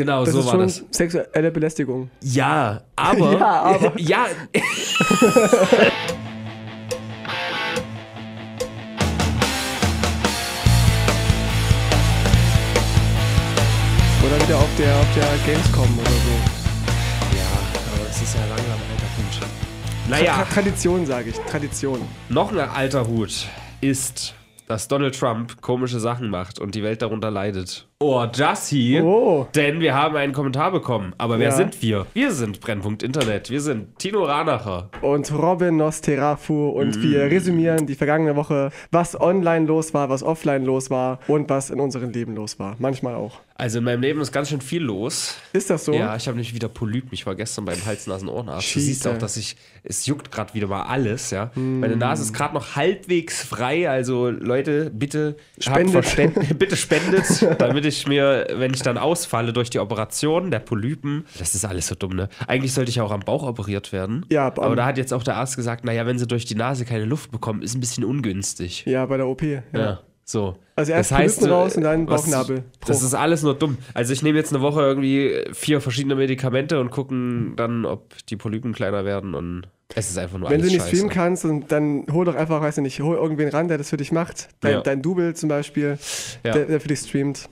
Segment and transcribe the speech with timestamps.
[0.00, 0.82] Genau, Das so ist war schon das.
[0.92, 2.10] sexuelle Belästigung.
[2.22, 3.32] Ja, aber.
[3.38, 3.92] Ja, aber.
[4.00, 4.26] ja,
[14.24, 17.36] Oder wieder auf der, auf der Gamescom oder so.
[17.36, 17.46] ja,
[17.94, 19.48] aber es ist ja langsam alter Hut.
[20.08, 21.36] Naja, Tradition, sage ich.
[21.50, 22.00] Tradition.
[22.28, 23.46] noch ein alter Hut
[23.80, 24.34] ist,
[24.66, 27.86] dass Donald Trump komische Sachen macht und die Welt darunter leidet.
[28.02, 28.98] Oh, Jussi.
[29.04, 29.46] Oh.
[29.54, 31.12] Denn wir haben einen Kommentar bekommen.
[31.18, 31.54] Aber wer Ja.
[31.54, 32.06] sind wir?
[32.14, 33.50] Wir sind Brennpunkt Internet.
[33.50, 34.88] Wir sind Tino Ranacher.
[35.02, 37.02] Und Robin Nosterafu und Mm.
[37.02, 41.68] wir resümieren die vergangene Woche, was online los war, was offline los war und was
[41.68, 42.74] in unserem Leben los war.
[42.78, 43.40] Manchmal auch.
[43.56, 45.34] Also in meinem Leben ist ganz schön viel los.
[45.52, 45.92] Ist das so?
[45.92, 47.08] Ja, ich habe nämlich wieder Polyp.
[47.10, 48.74] Ich war gestern beim Hals-Nasen-Ohrenarzt.
[48.74, 51.50] Du siehst auch, dass ich, es juckt gerade wieder mal alles, ja.
[51.54, 53.90] Meine Nase ist gerade noch halbwegs frei.
[53.90, 56.06] Also Leute, bitte Spendet.
[56.58, 61.54] Bitte spendet, damit ich mir, wenn ich dann ausfalle durch die Operation der Polypen, das
[61.54, 62.28] ist alles so dumm, ne?
[62.46, 64.24] Eigentlich sollte ich ja auch am Bauch operiert werden.
[64.30, 66.54] Ja, aber am- da hat jetzt auch der Arzt gesagt, naja, wenn sie durch die
[66.54, 68.84] Nase keine Luft bekommen, ist ein bisschen ungünstig.
[68.86, 69.42] Ja, bei der OP.
[69.42, 69.62] Ja.
[69.72, 70.56] Ja, so.
[70.76, 72.64] Also erst Polypen so, raus und dann Bauchnabel.
[72.86, 73.76] Das ist alles nur dumm.
[73.92, 78.36] Also ich nehme jetzt eine Woche irgendwie vier verschiedene Medikamente und gucken dann, ob die
[78.36, 80.88] Polypen kleiner werden und es ist einfach nur Wenn du nicht scheiße.
[80.88, 83.90] streamen kannst, dann, dann hol doch einfach, weiß ich nicht, hol irgendwen ran, der das
[83.90, 84.48] für dich macht.
[84.60, 84.80] Dein, Ja.
[84.82, 85.98] dein Double zum Beispiel,
[86.44, 86.52] Ja.
[86.52, 87.48] der, der für dich streamt.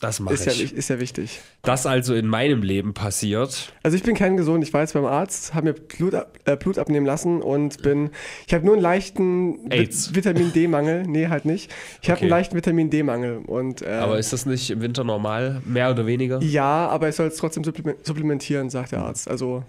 [0.00, 0.72] Das mache Ist ja, ich.
[0.72, 1.40] wi- ist ja wichtig.
[1.62, 3.72] Das also in meinem Leben passiert.
[3.82, 6.56] Also ich bin kein gesund, ich war jetzt beim Arzt, habe mir Blut, ab, äh,
[6.56, 8.10] Blut abnehmen lassen und bin,
[8.46, 10.14] ich habe nur einen leichten AIDS.
[10.14, 11.02] Vitamin D-Mangel.
[11.02, 11.72] Nee, halt nicht.
[12.00, 12.26] Ich habe Okay.
[12.26, 15.62] einen leichten Vitamin D-Mangel und äh, Aber ist das nicht im Winter normal?
[15.64, 16.40] Mehr oder weniger?
[16.42, 19.28] ja, aber ich soll es trotzdem suppleme- supplementieren, sagt der Arzt.
[19.28, 19.64] Also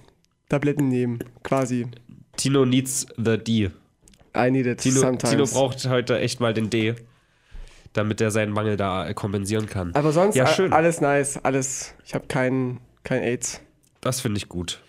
[0.47, 1.87] Tabletten nehmen, quasi.
[2.37, 3.71] Tino needs the D.
[4.37, 5.31] I need it Tino, sometimes.
[5.31, 6.93] Tino braucht heute echt mal den D,
[7.93, 9.91] damit er seinen Mangel da äh, kompensieren kann.
[9.95, 10.73] aber sonst Ja, schön.
[10.73, 11.93] alles nice, alles.
[12.05, 13.61] Ich habe kein, kein AIDS.
[14.01, 14.81] Das finde ich gut.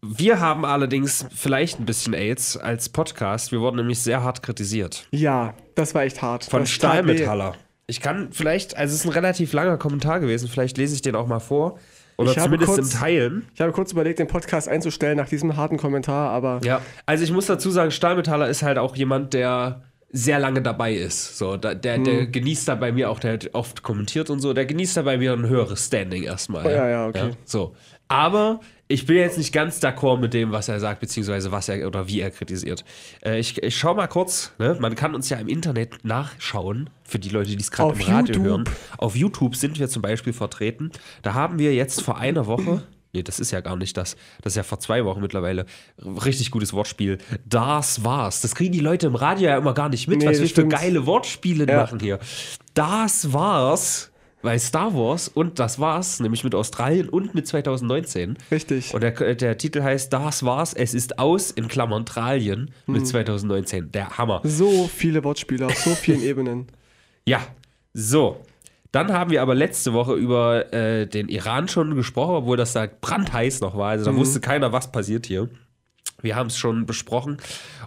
[0.00, 3.50] Wir haben allerdings vielleicht ein bisschen AIDS als Podcast.
[3.52, 5.06] Wir wurden nämlich sehr hart kritisiert.
[5.10, 6.44] Ja, das war echt hart.
[6.44, 6.66] Von.
[6.66, 7.54] Stahlmetaller.
[7.88, 11.16] Ich kann vielleicht, also es ist ein relativ langer Kommentar gewesen, vielleicht lese ich den
[11.16, 11.78] auch mal vor.
[12.16, 13.48] Oder Ich zumindest kurz- in Teilen.
[13.54, 17.30] Ich habe kurz überlegt, den Podcast einzustellen nach diesem harten Kommentar, aber Ja, also ich
[17.32, 21.36] muss dazu sagen, Stahlmetaller ist halt auch jemand, der sehr lange dabei ist.
[21.36, 22.32] So, da, der, der Hm.
[22.32, 25.18] genießt da bei mir auch, der hat oft kommentiert und so, der genießt da bei
[25.18, 26.66] mir ein höheres Standing erstmal.
[26.66, 27.30] Oh, ja, ja, okay.
[27.44, 27.74] so.
[28.08, 28.60] Aber
[28.90, 32.08] ich bin jetzt nicht ganz d'accord mit dem, was er sagt, beziehungsweise was er oder
[32.08, 32.86] wie er kritisiert.
[33.22, 34.78] Äh, ich, ich schau mal kurz, ne?
[34.80, 38.34] man kann uns ja im Internet nachschauen, für die Leute, die es gerade im Radio
[38.34, 38.44] YouTube.
[38.46, 38.64] hören.
[38.96, 40.90] Auf YouTube sind wir zum Beispiel vertreten.
[41.20, 42.82] Da haben wir jetzt vor einer Woche,
[43.12, 45.66] nee, das ist ja gar nicht das, das ist ja vor zwei Wochen mittlerweile,
[46.04, 47.18] richtig gutes Wortspiel.
[47.46, 48.40] Das war's.
[48.40, 50.66] Das kriegen die Leute im Radio ja immer gar nicht mit, Nee, was wir für
[50.66, 51.76] geile Wortspiele Ja.
[51.82, 52.18] machen hier.
[52.74, 54.10] Das war's.
[54.40, 58.38] Bei Star Wars und das war's, nämlich mit Australien und mit 2019.
[58.52, 58.94] richtig.
[58.94, 62.94] Und der, der Titel heißt Das war's, es ist aus, in Klammern Tralien Hm.
[62.94, 63.90] mit 2019.
[63.90, 64.40] Der Hammer.
[64.44, 66.68] So viele Wortspiele auf so vielen Ebenen.
[67.26, 67.40] Ja,
[67.94, 68.40] so.
[68.92, 72.86] Dann haben wir aber letzte Woche über äh, den Iran schon gesprochen, obwohl das da
[72.86, 73.90] brandheiß noch war.
[73.90, 75.48] Also da wusste keiner, was passiert hier.
[76.20, 77.36] Wir haben es schon besprochen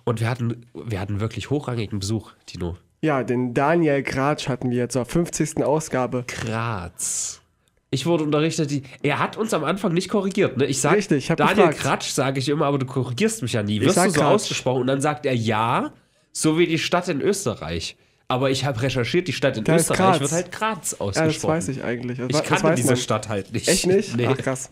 [0.06, 2.78] und wir hatten, wir hatten wirklich hochrangigen Besuch, Tino.
[3.02, 5.64] Ja, den Daniel Gratsch hatten wir zur 50.
[5.64, 6.24] Ausgabe.
[6.28, 7.42] Graz.
[7.90, 10.56] Ich wurde unterrichtet, die, er hat uns am Anfang nicht korrigiert.
[10.56, 10.66] Ne?
[10.66, 11.80] Ich sag, Richtig, ich Daniel gefragt.
[11.80, 13.82] Kratsch sage ich immer, aber du korrigierst mich ja nie.
[13.82, 14.34] Wirst du so Kratsch.
[14.34, 15.92] ausgesprochen und dann sagt er ja,
[16.32, 17.98] so wie die Stadt in Österreich.
[18.31, 20.19] Aber ich habe recherchiert, die Stadt in Da Österreich Graz.
[20.22, 21.34] wird halt Graz Ja, ausgesprochen.
[21.34, 22.18] das weiß ich eigentlich.
[22.18, 22.97] Das, Ich kannte diese man.
[22.97, 23.68] Stadt halt nicht.
[23.68, 24.16] Echt nicht?
[24.16, 24.28] Nee.
[24.28, 24.69] Ach krass.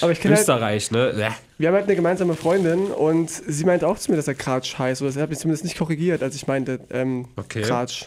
[0.00, 1.12] Aber ich kenne halt, Österreich, ne?
[1.14, 1.28] Bäh.
[1.58, 4.76] wir haben halt eine gemeinsame Freundin und sie meint auch zu mir, dass er Gratsch
[4.78, 5.02] heißt.
[5.02, 7.62] Oder sie hat mich zumindest nicht korrigiert, als ich meinte, ähm, Okay.
[7.62, 8.06] Gratsch.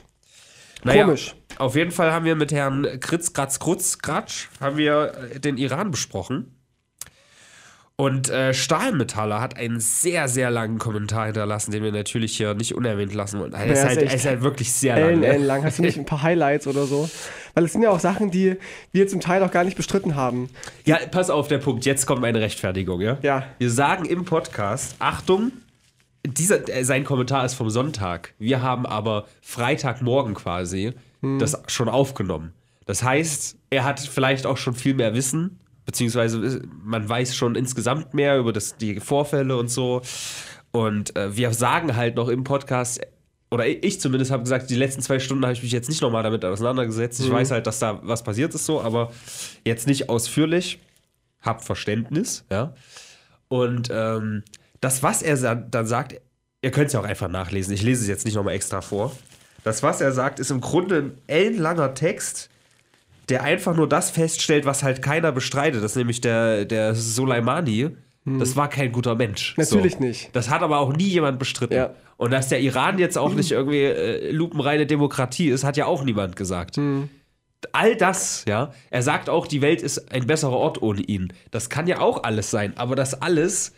[0.84, 1.34] Naja, Komisch.
[1.60, 5.58] Auf jeden Fall haben wir mit Herrn Kritz, Kratz, Krutz, Kratsch, haben wir äh, den
[5.58, 6.54] Iran besprochen.
[8.04, 12.76] Und äh, Stahlmetaller hat einen sehr, sehr langen Kommentar hinterlassen, den wir natürlich hier nicht
[12.76, 13.54] unerwähnt lassen wollen.
[13.54, 15.24] Er ist, ist halt, er ist halt wirklich sehr lang.
[15.24, 15.48] Ellen, Ne?
[15.48, 15.64] Lang.
[15.64, 17.10] Hast du nicht ein paar Highlights oder so?
[17.54, 18.58] Weil es sind ja auch Sachen, die
[18.92, 20.50] wir zum Teil auch gar nicht bestritten haben.
[20.84, 21.86] Ja, pass auf, der Punkt.
[21.86, 23.18] Jetzt kommt meine Rechtfertigung, ja?
[23.22, 23.46] Ja.
[23.58, 25.54] Wir sagen im Podcast, Achtung,
[26.28, 28.34] dieser, äh, sein Kommentar ist vom Sonntag.
[28.38, 30.92] Wir haben aber Freitagmorgen quasi
[31.40, 32.52] das schon aufgenommen.
[32.86, 37.56] Das heißt, er hat vielleicht auch schon viel mehr Wissen, beziehungsweise äh, man weiß schon
[37.56, 40.02] insgesamt mehr über das, die Vorfälle und so.
[40.72, 43.02] Und äh, wir sagen halt noch im Podcast,
[43.52, 46.24] oder ich zumindest habe gesagt, die letzten zwei Stunden habe ich mich jetzt nicht nochmal
[46.24, 47.20] damit auseinandergesetzt.
[47.20, 49.12] Ich weiß halt, dass da was passiert ist so, aber
[49.64, 50.80] jetzt nicht ausführlich.
[51.40, 52.74] Hab Verständnis, ja.
[53.50, 54.44] Und ähm,
[54.82, 56.20] das, was er dann sagt,
[56.64, 57.74] ihr könnt es ja auch einfach nachlesen.
[57.74, 59.16] Ich lese es jetzt nicht nochmal extra vor.
[59.64, 62.50] Das, was er sagt, ist im Grunde ein ellenlanger Text,
[63.34, 65.84] der einfach nur das feststellt, was halt keiner bestreitet.
[65.84, 67.90] Das ist nämlich der, der Soleimani.
[68.26, 69.56] Das war kein guter Mensch.
[69.56, 69.64] Hm.
[69.64, 70.00] Natürlich so.
[70.02, 70.30] nicht.
[70.36, 71.74] Das hat aber auch nie jemand bestritten.
[71.74, 71.96] Ja.
[72.16, 76.04] Und dass der Iran jetzt auch nicht irgendwie äh, lupenreine Demokratie ist, hat ja auch
[76.04, 76.78] niemand gesagt.
[76.78, 77.10] Hm.
[77.72, 78.72] All das, ja.
[78.92, 81.34] Er sagt auch, die Welt ist ein besserer Ort ohne ihn.
[81.50, 82.74] Das kann ja auch alles sein.
[82.78, 83.74] Aber das alles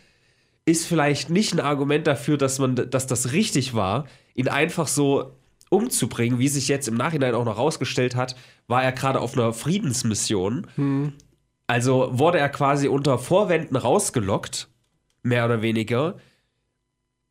[0.66, 4.04] ist vielleicht nicht ein Argument dafür, dass man, dass das richtig war,
[4.34, 5.32] ihn einfach so
[5.70, 8.36] umzubringen, wie sich jetzt im Nachhinein auch noch rausgestellt hat,
[8.68, 10.66] war er gerade auf einer Friedensmission.
[11.66, 14.68] Also wurde er quasi unter Vorwänden rausgelockt,
[15.22, 16.16] mehr oder weniger.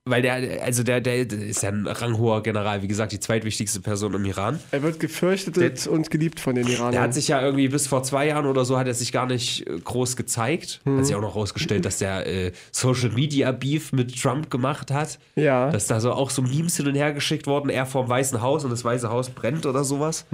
[0.08, 4.14] Weil der, also der, der ist ja ein ranghoher General, wie gesagt, die zweitwichtigste Person
[4.14, 4.60] im Iran.
[4.70, 6.92] Er wird gefürchtet und geliebt von den Iranern.
[6.92, 9.26] Der hat sich ja irgendwie bis vor zwei Jahren oder so hat er sich gar
[9.26, 10.82] nicht äh, groß gezeigt.
[10.86, 15.18] Hat sich auch noch rausgestellt, dass der äh, Social Media Beef mit Trump gemacht hat.
[15.34, 15.72] ja.
[15.72, 18.64] Dass da so auch so Memes hin und her geschickt wurden, er vorm Weißen Haus
[18.64, 20.28] und das Weiße Haus brennt oder sowas.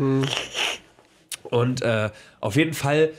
[1.44, 2.09] Und äh,
[2.41, 3.12] auf jeden Fall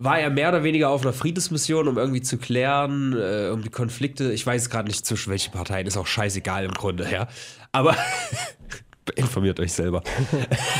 [0.00, 3.68] war er mehr oder weniger auf einer Friedensmission, um irgendwie zu klären, äh, um die
[3.68, 4.32] Konflikte.
[4.32, 7.26] Ich weiß gerade nicht zwischen welchen Parteien, ist auch scheißegal im Grunde, ja.
[7.72, 7.96] Aber
[9.16, 10.02] informiert euch selber.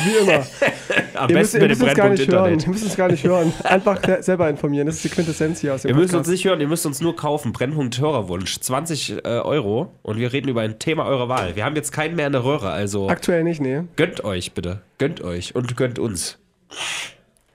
[0.04, 0.46] Wie immer.
[1.14, 2.44] Am Ihr müsst, besten ihr mit dem müsst Brennpunkt nicht hören.
[2.52, 2.62] Internet.
[2.66, 3.52] Ihr müsst es gar nicht hören.
[3.64, 4.86] Einfach se- selber informieren.
[4.86, 7.00] Das ist die Quintessenz hier aus dem Ihr müsst uns nicht hören, ihr müsst uns
[7.00, 7.52] nur kaufen.
[7.52, 8.60] Brennpunkt Hörerwunsch.
[8.60, 11.56] 20 äh, Euro und wir reden über ein Thema eurer Wahl.
[11.56, 13.82] Wir haben jetzt keinen mehr in der Röhre, also Aktuell nicht, nee.
[13.96, 14.82] gönnt euch bitte.
[14.98, 16.38] Gönnt euch und gönnt uns.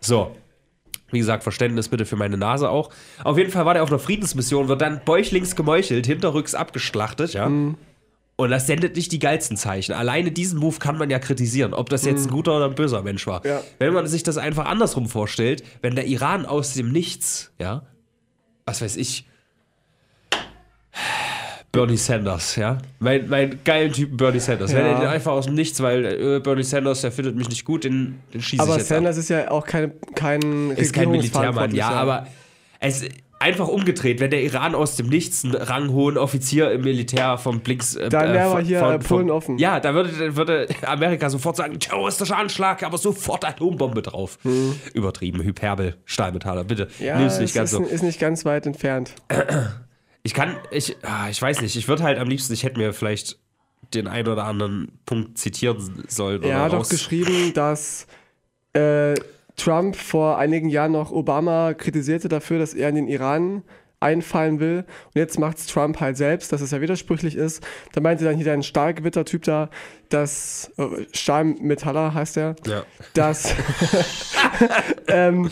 [0.02, 0.36] So.
[1.14, 2.90] Wie gesagt, Verständnis bitte für meine Nase auch.
[3.24, 7.50] Auf jeden Fall war der auf einer Friedensmission, wird dann bäuchlings gemeuchelt, hinterrücks abgeschlachtet, ja.
[8.36, 9.94] Und das sendet nicht die geilsten Zeichen.
[9.94, 13.04] Alleine diesen Move kann man ja kritisieren, ob das jetzt ein guter oder ein böser
[13.04, 13.46] Mensch war.
[13.46, 13.62] Ja.
[13.78, 17.84] Wenn man sich das einfach andersrum vorstellt, wenn der Iran aus dem Nichts, ja,
[18.66, 19.28] was weiß ich,
[21.74, 24.92] Bernie Sanders, ja, mein, mein geilen Typen Bernie Sanders, wenn Ja.
[24.92, 27.84] er den einfach aus dem Nichts, weil äh, Bernie Sanders, der findet mich nicht gut,
[27.84, 28.98] den, den schieße ich Aber jetzt ab.
[28.98, 32.28] Sanders ist ja auch kein, kein Ist kein Militärmann, ja, aber
[32.80, 33.04] es
[33.40, 37.96] einfach umgedreht, wenn der Iran aus dem Nichts einen ranghohen Offizier im Militär vom Blinks.
[37.96, 39.58] Äh, Dann wir von- hier, von- äh, Polen vom- offen.
[39.58, 44.38] Ja, da würde, würde Amerika sofort sagen: terroristischer Anschlag, aber sofort Atombombe drauf.
[44.94, 46.88] Übertrieben, Hyperbel, Stahlmetaller, bitte.
[47.00, 47.06] Hm.
[47.08, 47.84] Ja, Nimm's es nicht ganz ist, so.
[47.84, 49.16] ist nicht ganz weit entfernt.
[50.24, 52.94] Ich kann, ich, ah, ich weiß nicht, ich würde halt am liebsten, ich hätte mir
[52.94, 53.38] vielleicht
[53.94, 56.42] den einen oder anderen Punkt zitieren sollen.
[56.44, 58.08] Er oder hat auch geschrieben, dass
[58.74, 59.14] äh,
[59.58, 63.64] Trump vor einigen Jahren noch Obama kritisierte dafür, dass er in den Iran
[64.00, 64.86] einfallen will.
[65.06, 67.64] Und jetzt macht es Trump halt selbst, dass es ja widersprüchlich ist.
[67.94, 69.70] Da meinte dann hier ein Stahlgewitter-Typ da,
[70.10, 72.84] dass äh, Stahlmetaller heißt er, Ja.
[73.14, 73.54] dass,
[75.08, 75.50] ähm,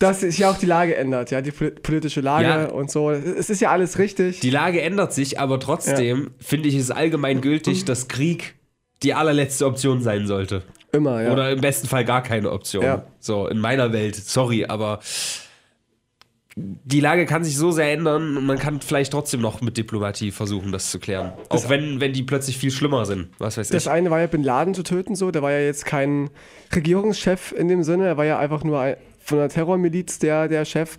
[0.00, 2.64] dass sich ja auch die Lage ändert, ja, die poli- politische Lage Ja.
[2.70, 3.10] und so.
[3.10, 4.40] Es ist ja alles richtig.
[4.40, 8.54] Die Lage ändert sich, aber trotzdem finde ich es allgemein gültig, dass Krieg
[9.04, 10.62] die allerletzte Option sein sollte.
[10.92, 11.32] Immer, ja.
[11.32, 12.82] Oder im besten Fall gar keine Option.
[12.82, 13.04] Ja.
[13.20, 14.98] So, in meiner Welt, sorry, aber
[16.56, 20.30] die Lage kann sich so sehr ändern und man kann vielleicht trotzdem noch mit Diplomatie
[20.32, 21.32] versuchen, das zu klären.
[21.48, 23.28] Auch wenn, wenn die plötzlich viel schlimmer sind.
[23.38, 23.90] Was weiß Das ich.
[23.90, 25.30] eine war ja Bin Laden zu töten, so.
[25.30, 26.28] Der war ja jetzt kein
[26.74, 28.06] Regierungschef in dem Sinne.
[28.08, 28.96] Er war ja einfach nur ein,
[29.30, 30.98] von einer Terrormiliz der, der Chef.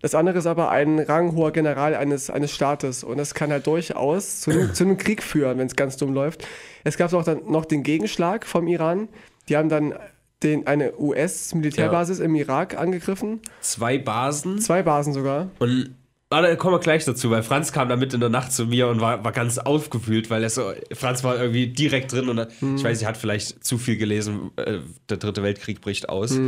[0.00, 3.04] Das andere ist aber ein ranghoher General eines, eines Staates.
[3.04, 6.12] Und das kann halt durchaus zu, einem- zu einem Krieg führen, wenn es ganz dumm
[6.12, 6.46] läuft.
[6.84, 9.08] Es gab auch dann noch den Gegenschlag vom Iran.
[9.48, 9.94] Die haben dann
[10.42, 13.40] den, eine US-Militärbasis im Irak angegriffen.
[13.60, 15.50] Zwei Basen Zwei Basen sogar.
[15.60, 15.94] und
[16.32, 18.66] Warte, da kommen wir gleich dazu, weil Franz kam da mit in der Nacht zu
[18.66, 22.38] mir und war, war ganz aufgewühlt, weil er so, Franz war irgendwie direkt drin und
[22.76, 26.38] ich weiß, er hat vielleicht zu viel gelesen, äh, der dritte Weltkrieg bricht aus,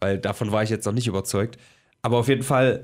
[0.00, 1.58] weil davon war ich jetzt noch nicht überzeugt.
[2.02, 2.82] Aber auf jeden Fall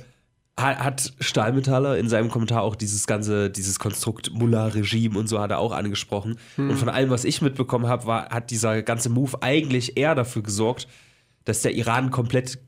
[0.58, 5.50] ha- hat Stahlmetaller in seinem Kommentar auch dieses ganze, dieses Konstrukt Mullah-Regime und so hat
[5.50, 6.36] er auch angesprochen.
[6.56, 10.88] Und von allem, was ich mitbekommen habe, hat dieser ganze Move eigentlich eher dafür gesorgt,
[11.44, 12.58] dass der Iran komplett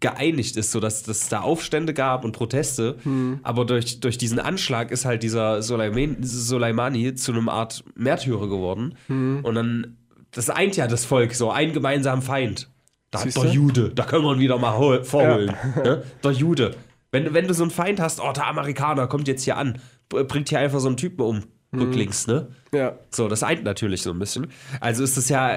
[0.00, 2.96] geeinigt ist, sodass dass es da Aufstände gab und Proteste.
[3.42, 8.94] Aber durch, durch diesen Anschlag ist halt dieser Soleiman, Soleimani zu einem Art Märtyrer geworden.
[9.08, 9.96] Und dann,
[10.30, 12.68] das eint ja das Volk, so ein gemeinsamen Feind.
[13.10, 15.54] Da hat der Jude, da können wir ihn wieder mal hol- vorholen.
[15.84, 16.02] Ne?
[16.24, 16.74] Der Jude.
[17.10, 20.48] Wenn, wenn du so einen Feind hast, oh, der Amerikaner kommt jetzt hier an, bringt
[20.48, 21.42] hier einfach so einen Typen um,
[21.74, 22.48] rücklinks, ne?
[22.74, 22.98] Ja.
[23.10, 24.46] So, das eint natürlich so ein bisschen.
[24.80, 25.56] Also ist es ja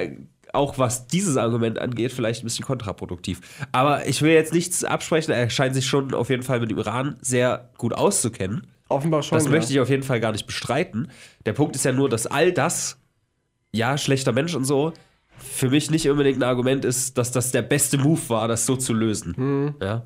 [0.55, 3.41] auch, was dieses Argument angeht, vielleicht ein bisschen kontraproduktiv.
[3.71, 5.33] Aber ich will jetzt nichts absprechen.
[5.33, 8.67] Er scheint sich schon auf jeden Fall mit dem Iran sehr gut auszukennen.
[8.87, 9.37] Offenbar schon.
[9.37, 9.51] Das ja.
[9.51, 11.09] möchte ich auf jeden Fall gar nicht bestreiten.
[11.45, 12.97] Der Punkt ist ja nur, dass all das,
[13.71, 14.93] ja, schlechter Mensch und so,
[15.37, 18.75] für mich nicht unbedingt ein Argument ist, dass das der beste Move war, das so
[18.75, 19.75] zu lösen.
[19.81, 20.03] Ja.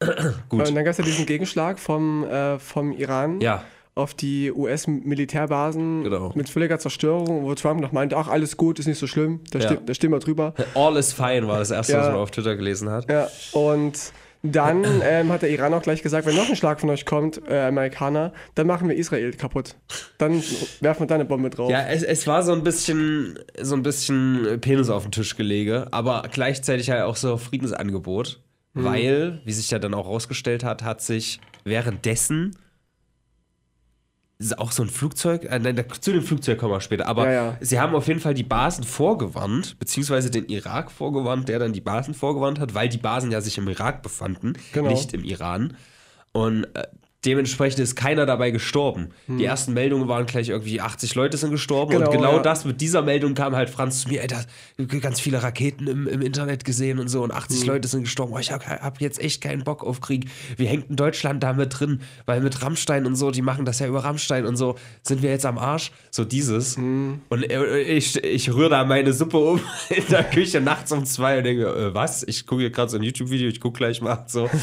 [0.48, 0.68] Gut.
[0.68, 3.40] Und dann gab es ja diesen Gegenschlag vom, äh, vom Iran.
[3.40, 3.64] Ja.
[3.98, 6.32] Auf die US-Militärbasen Genau.
[6.34, 9.58] mit völliger Zerstörung, wo Trump noch meinte, ach, alles gut, ist nicht so schlimm, da,
[9.58, 9.66] Ja.
[9.66, 10.54] stimmt, da stimmen wir drüber.
[10.74, 12.00] All is fine war das erste, Ja.
[12.00, 13.10] was man auf Twitter gelesen hat.
[13.10, 14.12] Ja, und
[14.44, 17.42] dann ähm, hat der Iran auch gleich gesagt, wenn noch ein Schlag von euch kommt,
[17.50, 19.74] äh, Amerikaner, dann machen wir Israel kaputt.
[20.18, 20.34] Dann
[20.80, 21.68] werfen wir da eine Bombe drauf.
[21.70, 25.88] Ja, es, es war so ein bisschen, so ein bisschen Penis auf den Tisch gelege,
[25.90, 28.40] aber gleichzeitig halt auch so Friedensangebot,
[28.74, 32.56] weil, wie sich ja dann auch rausgestellt hat, hat sich währenddessen
[34.56, 37.56] auch so ein Flugzeug, äh, nein, zu dem Flugzeug kommen wir später, aber Ja, ja.
[37.60, 41.80] sie haben auf jeden Fall die Basen vorgewarnt, beziehungsweise den Irak vorgewarnt, der dann die
[41.80, 44.90] Basen vorgewarnt hat, weil die Basen ja sich im Irak befanden, Genau.
[44.90, 45.76] nicht im Iran.
[46.32, 46.86] Und äh,
[47.24, 49.08] dementsprechend ist keiner dabei gestorben.
[49.26, 52.42] Die ersten Meldungen waren gleich irgendwie 80 Leute sind gestorben Genau, und genau ja.
[52.42, 54.44] das, mit dieser Meldung kam halt Franz zu mir, ey, da
[55.00, 58.32] ganz viele Raketen im, im Internet gesehen und so und 80 Leute sind gestorben.
[58.34, 60.26] Oh, ich hab, hab jetzt echt keinen Bock auf Krieg.
[60.56, 62.02] Wie hängt in Deutschland da mit drin?
[62.26, 65.30] Weil mit Rammstein und so, die machen das ja über Rammstein und so, sind wir
[65.30, 65.90] jetzt am Arsch?
[66.10, 66.76] So dieses.
[66.76, 69.60] Und äh, ich, ich rühre da meine Suppe um
[69.90, 72.22] in der Küche nachts um zwei und denke, äh, was?
[72.22, 74.48] Ich gucke hier gerade so ein YouTube-Video, ich gucke gleich mal so.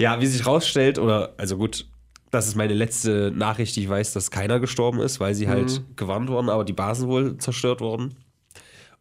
[0.00, 1.86] Ja, wie sich rausstellt, oder, also gut,
[2.30, 5.82] das ist meine letzte Nachricht, die ich weiß, dass keiner gestorben ist, weil sie halt
[5.96, 8.14] gewarnt wurden, aber die Basen wohl zerstört wurden.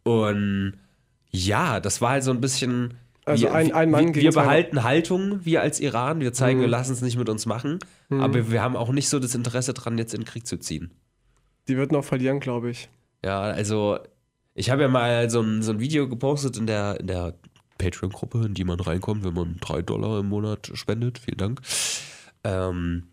[0.03, 0.73] Und
[1.31, 2.93] ja, das war halt so ein bisschen.
[3.25, 6.19] Also wir, ein- ein Mann wir, wir zwei- behalten Haltung, wir als Iran.
[6.19, 7.79] Wir zeigen, wir lassen es nicht mit uns machen.
[8.09, 8.21] Mhm.
[8.21, 10.91] Aber wir haben auch nicht so das Interesse dran, jetzt in den Krieg zu ziehen.
[11.67, 12.87] Die würden auch verlieren, glaube ich.
[13.23, 13.97] Ja, also
[14.53, 17.33] ich habe ja mal so ein, so ein Video gepostet in der, in der
[17.77, 21.19] Patreon-Gruppe, in die man reinkommt, wenn man drei Dollar im Monat spendet.
[21.19, 21.61] Vielen Dank.
[22.43, 23.03] Ähm,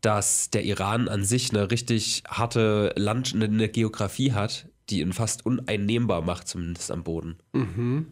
[0.00, 5.46] dass der Iran an sich eine richtig harte Land, eine, Geografie hat, die ihn fast
[5.46, 7.36] uneinnehmbar macht, zumindest am Boden.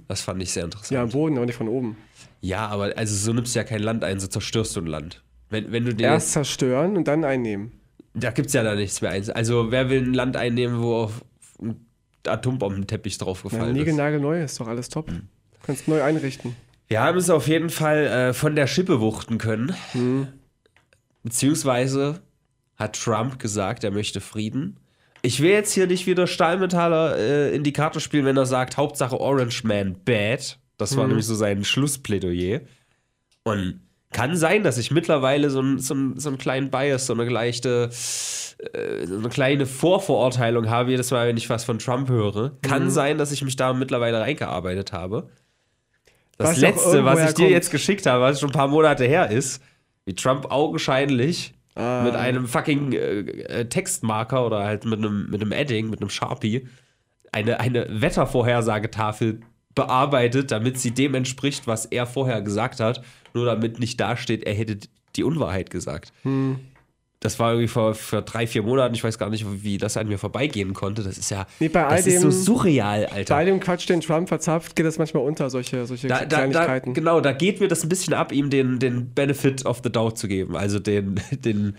[0.06, 0.90] Das fand ich sehr interessant.
[0.90, 0.94] Mhm.
[0.94, 1.96] Ja, am Boden, aber nicht von oben.
[2.40, 5.22] Ja, aber also so nimmst du ja kein Land ein, so zerstörst du ein Land.
[5.48, 7.72] Wenn, wenn du den Erst zerstören und dann einnehmen.
[8.14, 9.10] Da gibt es ja da nichts mehr.
[9.10, 11.24] Also, wer will ein Land einnehmen, wo auf
[11.60, 11.86] ein
[12.24, 13.80] Atombombenteppich Ja, draufgefallen ist?
[13.80, 15.08] Niegelnagelneu ist doch alles top.
[15.08, 15.28] Hm.
[15.70, 16.56] Kannst neu einrichten.
[16.88, 19.72] Wir haben es auf jeden Fall äh, von der Schippe wuchten können.
[21.22, 22.22] Beziehungsweise
[22.74, 24.80] hat Trump gesagt, er möchte Frieden.
[25.22, 28.78] Ich will jetzt hier nicht wieder Stahlmetaller äh, in die Karte spielen, wenn er sagt,
[28.78, 30.58] Hauptsache Orange Man bad.
[30.76, 32.62] Das war nämlich so sein Schlussplädoyer.
[33.44, 37.12] Und kann sein, dass ich mittlerweile so, ein, so, ein, so einen kleinen Bias, so
[37.12, 37.90] eine leichte,
[38.72, 42.58] äh, so eine kleine Vorverurteilung habe, jedes Mal, wenn ich was von Trump höre.
[42.62, 45.30] Kann sein, dass ich mich da mittlerweile reingearbeitet habe.
[46.40, 47.50] Das Was letzte, was ich dir kommt.
[47.50, 49.62] jetzt geschickt habe, was schon ein paar Monate her ist,
[50.06, 52.02] wie Trump augenscheinlich Ah.
[52.02, 56.10] mit einem fucking äh, äh, Textmarker oder halt mit einem, mit einem Edding, mit einem
[56.10, 56.66] Sharpie,
[57.30, 59.40] eine, eine Wettervorhersagetafel
[59.74, 63.02] bearbeitet, damit sie dem entspricht, was er vorher gesagt hat,
[63.34, 64.78] nur damit nicht dasteht, er hätte
[65.16, 66.12] die Unwahrheit gesagt.
[66.22, 66.58] Hm.
[67.22, 70.08] Das war irgendwie vor, vor drei, vier Monaten, ich weiß gar nicht, wie das an
[70.08, 71.02] mir vorbeigehen konnte.
[71.02, 73.34] Das ist ja Nee, bei all das ist so dem- surreal, Alter.
[73.34, 76.36] Bei dem Quatsch, den Trump verzapft, geht das manchmal unter, solche, solche Da, da, da,
[76.48, 76.94] Kleinigkeiten.
[76.94, 80.16] genau, da geht mir das ein bisschen ab, ihm den, den Benefit of the Doubt
[80.16, 80.56] zu geben.
[80.56, 81.76] Also den, den,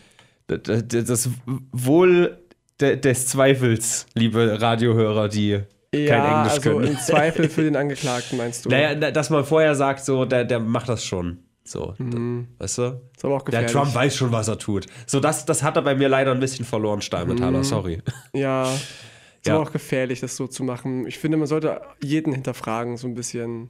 [0.47, 1.29] das,
[1.71, 2.37] Wohl
[2.79, 5.59] de- des Zweifels, liebe Radiohörer, die
[5.91, 6.87] kein ja, Englisch also können.
[6.87, 8.69] im Zweifel für den Angeklagten, meinst du?
[8.69, 11.39] Naja, na- dass man vorher sagt, so, der, der macht das schon.
[11.71, 12.17] So, da,
[12.59, 13.01] weißt du?
[13.15, 13.65] ist aber auch Der Mhm.
[13.65, 13.71] gefährlich.
[13.71, 14.87] Trump weiß schon, was er tut.
[15.07, 17.63] So, das, das hat er bei mir leider ein bisschen verloren, Stahlmetaller, Mhm.
[17.63, 18.01] sorry.
[18.33, 19.53] Ja, ist Ja.
[19.55, 21.07] aber auch gefährlich, das so zu machen.
[21.07, 23.69] Ich finde, man sollte jeden hinterfragen, so ein bisschen.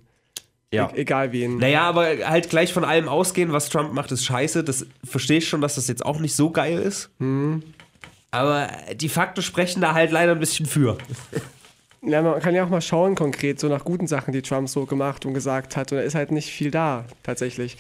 [0.73, 0.89] Ja.
[0.95, 1.57] E egal wen.
[1.57, 4.63] Naja, aber halt gleich von allem ausgehen, was Trump macht, ist scheiße.
[4.63, 7.09] Das verstehe ich schon, dass das jetzt auch nicht so geil ist.
[7.19, 7.61] Mhm.
[8.31, 10.97] Aber die Fakten sprechen da halt leider ein bisschen für.
[12.03, 14.85] Ja, man kann ja auch mal schauen, konkret, so nach guten Sachen, die Trump so
[14.85, 15.91] gemacht und gesagt hat.
[15.91, 17.77] Und da ist halt nicht viel da, tatsächlich.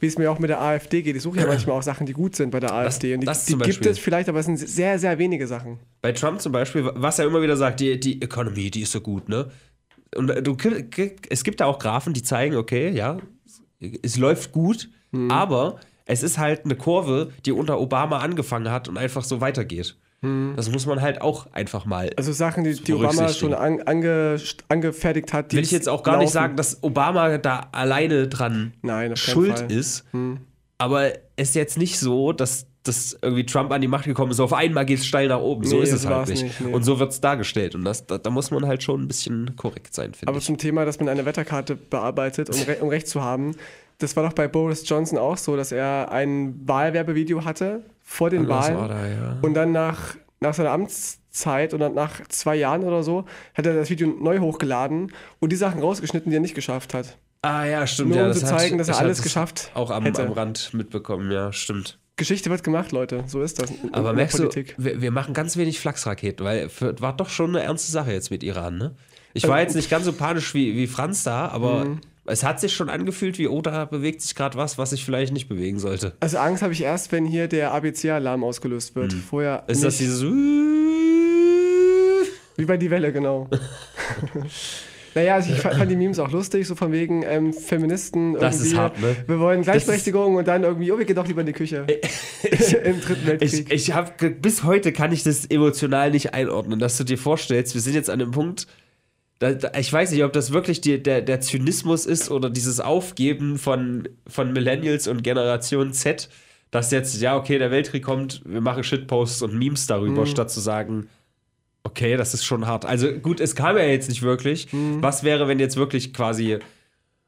[0.00, 1.16] Wie es mir auch mit der AfD geht.
[1.16, 3.14] Ich suche ja manchmal auch Sachen, die gut sind bei der AfD.
[3.14, 5.78] Und die, das die gibt es vielleicht, aber es sind sehr, sehr wenige Sachen.
[6.02, 9.00] Bei Trump zum Beispiel, was er immer wieder sagt, die, die Economy, die ist so
[9.00, 9.50] gut, ne?
[10.14, 10.56] Und du,
[11.30, 13.18] es gibt da auch Graphen, die zeigen, okay, ja,
[14.02, 15.30] es läuft gut, Mhm.
[15.30, 19.96] aber es ist halt eine Kurve, die unter Obama angefangen hat und einfach so weitergeht.
[20.56, 22.10] Das muss man halt auch einfach mal.
[22.16, 25.52] Also Sachen, die, die Obama schon an, ange, angefertigt hat.
[25.52, 29.70] Die will ich jetzt auch gar nicht sagen, dass Obama da alleine dran Nein, schuld
[29.70, 30.04] ist.
[30.78, 34.40] Aber es ist jetzt nicht so, dass, dass irgendwie Trump an die Macht gekommen ist.
[34.40, 35.64] Auf einmal geht es steil nach oben.
[35.64, 36.42] So Nee, ist so es halt nicht.
[36.42, 36.72] nicht, nee.
[36.72, 37.74] Und so wird es dargestellt.
[37.74, 40.44] Und das, da, da muss man halt schon ein bisschen korrekt sein, finde Aber ich.
[40.44, 43.54] zum Thema, dass man eine Wetterkarte bearbeitet, um, re um recht zu haben,
[43.98, 47.82] das war doch bei Boris Johnson auch so, dass er ein Wahlwerbevideo hatte
[48.14, 49.36] vor den Was Wahlen war da, ja.
[49.42, 53.90] und dann nach, nach seiner Amtszeit oder nach zwei Jahren oder so hat er das
[53.90, 57.18] Video neu hochgeladen und die Sachen rausgeschnitten, die er nicht geschafft hat.
[57.42, 58.10] Ah ja, stimmt.
[58.10, 60.22] Nur ja, um das zu hat- zeigen, dass er alles das geschafft Auch am, hätte.
[60.26, 61.98] am Rand mitbekommen, ja, stimmt.
[62.16, 63.24] Geschichte wird gemacht, Leute.
[63.26, 63.70] So ist das.
[63.70, 67.28] in- Aber in merkst du, wir, wir machen ganz wenig Flachsraketen, weil für, war doch
[67.28, 68.94] schon eine ernste Sache jetzt mit Iran, ne?
[69.32, 72.00] Ich war Also- jetzt nicht ganz so panisch wie, wie Franz da, aber Mhm.
[72.26, 75.32] Es hat sich schon angefühlt, wie, oh, da bewegt sich gerade was, was sich vielleicht
[75.32, 76.14] nicht bewegen sollte.
[76.20, 79.12] Also Angst habe ich erst, wenn hier der ABC-Alarm ausgelöst wird.
[79.12, 79.72] Vorher Mhm.
[79.72, 80.10] Ist das nicht.
[80.10, 80.22] dieses.
[82.56, 83.48] Wie bei Die Welle, genau.
[85.14, 88.34] naja, also ich fa- fand die Memes auch lustig, so von wegen ähm, Feministen.
[88.34, 89.16] Das ist hart, ne?
[89.26, 91.84] Wir wollen Gleichberechtigung und dann irgendwie, oh, wir gehen doch lieber in die Küche.
[92.84, 93.66] Im Dritten Weltkrieg.
[93.72, 97.74] Ich, ich habe bis heute kann ich das emotional nicht einordnen, dass du dir vorstellst,
[97.74, 98.66] wir sind jetzt an dem Punkt,
[99.76, 104.08] ich weiß nicht, ob das wirklich die, der, der Zynismus ist oder dieses Aufgeben von,
[104.26, 106.28] von Millennials und Generation Z,
[106.70, 110.26] dass jetzt, ja, okay, der Weltkrieg kommt, wir machen Shitposts und Memes darüber, Mhm.
[110.26, 111.08] statt zu sagen,
[111.82, 112.86] okay, das ist schon hart.
[112.86, 114.72] Also gut, es kam ja jetzt nicht wirklich.
[114.72, 115.02] Mhm.
[115.02, 116.58] Was wäre, wenn jetzt wirklich quasi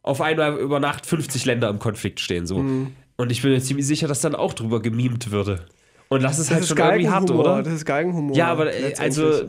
[0.03, 2.59] auf einmal über Nacht 50 Länder im Konflikt stehen, so.
[2.59, 2.93] Mhm.
[3.17, 5.67] Und ich bin mir ziemlich sicher, dass dann auch drüber gemimt würde.
[6.09, 7.63] Und das ist das halt ist schon irgendwie hart, oder?
[7.63, 8.37] Das ist Geigenhumor.
[8.37, 9.49] Ja, aber äh, also,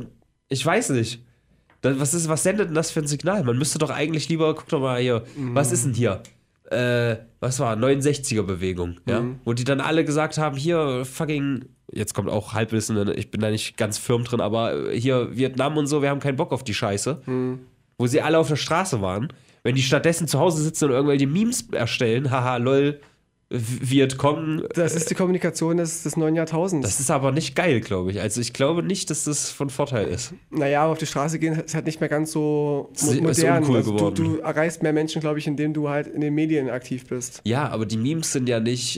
[0.49, 1.21] ich weiß nicht.
[1.81, 3.43] Das, was, ist, was sendet denn das für ein Signal?
[3.43, 6.21] Man müsste doch eigentlich lieber, guck doch mal hier, was ist denn hier?
[6.71, 7.75] Äh, was war?
[7.77, 9.19] 69er-Bewegung, ja?
[9.45, 13.49] Wo die dann alle gesagt haben, hier, fucking, jetzt kommt auch Halbwissen, ich bin da
[13.49, 16.73] nicht ganz firm drin, aber hier, Vietnam und so, wir haben keinen Bock auf die
[16.73, 17.21] Scheiße.
[17.97, 19.29] Wo sie alle auf der Straße waren.
[19.63, 22.99] Wenn die stattdessen zu Hause sitzen und irgendwelche Memes erstellen, haha, lol,
[23.49, 26.85] Vietcong, Das ist die Kommunikation des, des neuen Jahrtausends.
[26.87, 28.19] das ist aber nicht geil, glaube ich.
[28.19, 30.33] Also ich glaube nicht, dass das von Vorteil ist.
[30.49, 33.37] naja, aber auf die Straße gehen ist halt nicht mehr ganz so Ist- mo ist
[33.39, 33.63] modern.
[33.63, 34.15] uncool also geworden.
[34.15, 37.41] du, du erreichst mehr Menschen, glaube ich, indem du halt in den Medien aktiv bist.
[37.45, 38.97] Ja, aber die Memes sind ja nicht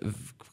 [0.00, 0.06] äh,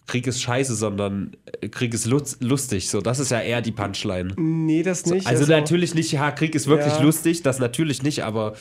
[0.07, 2.89] Krieg ist scheiße, sondern äh, Krieg ist lustig.
[2.89, 4.33] So, das ist ja eher die Punchline.
[4.37, 5.27] Nee, das nicht.
[5.27, 7.01] Also, natürlich nicht, ja, Krieg ist wirklich Ja.
[7.03, 8.55] lustig, das natürlich nicht, aber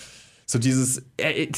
[0.50, 1.02] so dieses.
[1.18, 1.48] Äh, äh,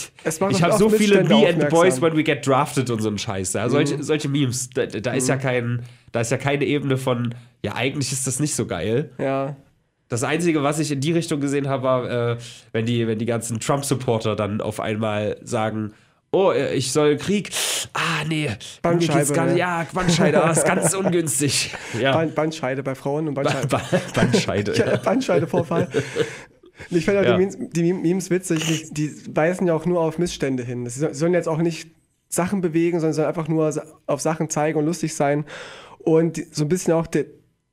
[0.50, 1.98] ich habe so viele Me and the Boys.
[1.98, 2.02] Mhm.
[2.02, 3.52] when we get drafted und so ein Scheiß.
[3.52, 3.68] Ja?
[3.68, 5.82] Solche, solche Memes, da, da ist ja kein,
[6.12, 9.10] da ist ja keine Ebene von, ja, eigentlich ist das nicht so geil.
[9.18, 9.54] Ja.
[10.08, 12.38] Das Einzige, was ich in die Richtung gesehen habe, war, äh,
[12.72, 15.92] wenn, die, wenn die ganzen Trump-Supporter dann auf einmal sagen,
[16.32, 17.50] oh, äh, ich soll Krieg.
[17.92, 18.50] Ah, nee.
[18.82, 19.56] Bandscheibe, geht's gar ne?
[19.56, 21.72] Ja, Bandscheide, ah, ist ganz ungünstig.
[22.00, 22.12] Ja.
[22.12, 23.68] Band, Bandscheide bei Frauen und Ba- Bandscheide.
[23.68, 23.82] Ba-
[24.14, 24.76] Bandscheide.
[24.76, 25.88] Ja, Bandscheidevorfall.
[26.90, 27.32] Ich finde auch Ja.
[27.36, 30.86] die, Memes, die Mem- Memes witzig, die, die weisen ja auch nur auf Missstände hin.
[30.88, 31.90] Sie so- sollen jetzt auch nicht
[32.28, 33.72] Sachen bewegen, sondern sollen einfach nur
[34.06, 35.44] auf Sachen zeigen und lustig sein
[35.98, 37.24] und so ein bisschen auch die,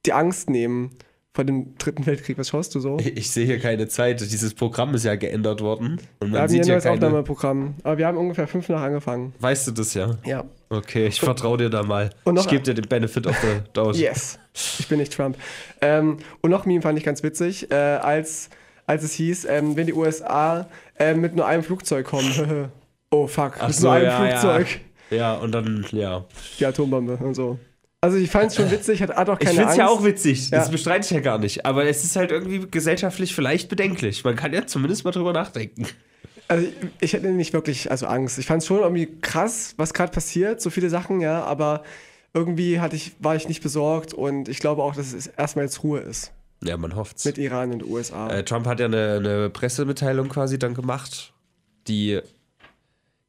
[0.06, 0.92] die Angst nehmen
[1.34, 2.40] vor dem Dritten Weltkrieg.
[2.40, 2.98] Was schaust du so?
[3.00, 4.20] Ich sehe hier keine Zeit.
[4.22, 6.00] Dieses Programm ist ja geändert worden.
[6.20, 6.86] Und Wir man haben hier sieht ein ja neues.
[6.88, 9.36] Aufnahmeprogramm, aber wir haben ungefähr fünf nach angefangen.
[9.40, 10.18] Weißt du das ja?
[10.26, 10.46] Ja.
[10.70, 12.10] Okay, ich vertraue dir da mal.
[12.24, 13.96] Und noch- ich gebe dir den Benefit of the doubt.
[13.96, 14.40] Yes.
[14.80, 15.38] Ich bin nicht Trump.
[15.82, 18.50] Ähm, und noch ein Meme fand ich ganz witzig, äh, als,
[18.88, 22.72] als es hieß, ähm, wenn die USA äh, mit nur einem Flugzeug kommen.
[23.12, 24.80] oh fuck, Ach mit so, nur einem ja, Flugzeug.
[25.12, 25.18] Ja.
[25.18, 26.26] ja, und dann, ja.
[26.58, 27.60] Die Atombombe und so.
[28.00, 30.04] Also ich fand es schon witzig, hat, hat auch keine Ich finde es ja auch
[30.04, 30.72] witzig, das Ja.
[30.72, 31.66] bestreite ich ja gar nicht.
[31.66, 34.24] Aber es ist halt irgendwie gesellschaftlich vielleicht bedenklich.
[34.24, 35.86] Man kann ja zumindest mal drüber nachdenken.
[36.48, 38.38] Also ich, ich hätte nicht wirklich also Angst.
[38.38, 41.84] Ich fand es schon irgendwie krass, was gerade passiert, so viele Sachen, ja, aber
[42.34, 45.84] irgendwie hatte ich, war ich nicht besorgt und ich glaube auch, dass es erstmal jetzt
[45.84, 46.32] Ruhe ist
[46.64, 47.26] Ja, man hofft's.
[47.26, 48.30] mit Iran und USA.
[48.30, 51.34] Äh, Trump hat ja eine, eine Pressemitteilung quasi dann gemacht,
[51.88, 52.20] die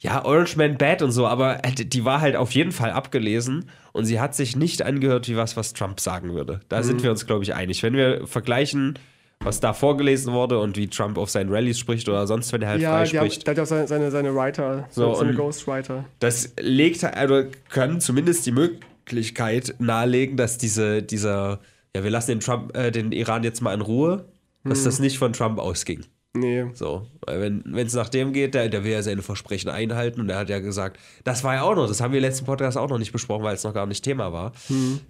[0.00, 3.68] ja, Orange Man Bad und so, aber äh, die war halt auf jeden Fall abgelesen
[3.92, 6.60] und sie hat sich nicht angehört wie was, was Trump sagen würde.
[6.68, 6.82] Da Mhm.
[6.84, 7.82] sind wir uns, glaube ich, einig.
[7.82, 8.96] Wenn wir vergleichen,
[9.40, 12.68] was da vorgelesen wurde und wie Trump auf seinen Rallyes spricht oder sonst, wenn er
[12.70, 16.04] halt ja, frei spricht, der hat auch seine, seine, Writer, So, seine Ghostwriter.
[16.20, 21.58] das legt, also können zumindest die Möglichkeit nahelegen, dass diese, dieser,
[21.94, 24.26] ja, wir lassen den Trump, äh, den Iran jetzt mal in Ruhe,
[24.64, 26.04] dass das nicht von Trump ausging.
[26.34, 26.66] Nee.
[26.74, 30.28] So, weil wenn es nach dem geht, der, der will ja seine Versprechen einhalten und
[30.28, 32.76] er hat ja gesagt, das war ja auch noch, das haben wir im letzten Podcast
[32.76, 34.52] auch noch nicht besprochen, weil es noch gar nicht Thema war,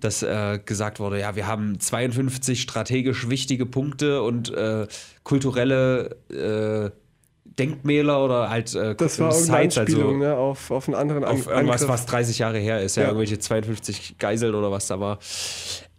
[0.00, 4.86] dass äh, gesagt wurde, ja, wir haben 52 strategisch wichtige Punkte und äh,
[5.24, 6.90] kulturelle äh,
[7.58, 11.48] Denkmäler oder halt äh, Das war Sites, Anspielung ne, auf, auf einen anderen An auf
[11.48, 11.88] irgendwas, Angriff.
[11.88, 13.08] was 30 Jahre her ist, ja, Ja.
[13.08, 15.18] irgendwelche 52 Geiseln oder was da war.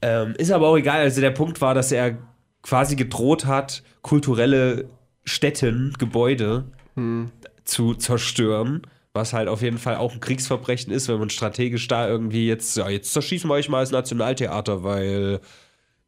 [0.01, 1.01] Ähm, ist aber auch egal.
[1.01, 2.17] Also der Punkt war, dass er
[2.61, 4.89] quasi gedroht hat, kulturelle
[5.25, 7.31] Stätten, Gebäude Hm.
[7.63, 8.81] zu zerstören.
[9.13, 12.77] Was halt auf jeden Fall auch ein Kriegsverbrechen ist, wenn man strategisch da irgendwie jetzt,
[12.77, 15.39] ja, jetzt zerschießen wir euch mal das Nationaltheater, weil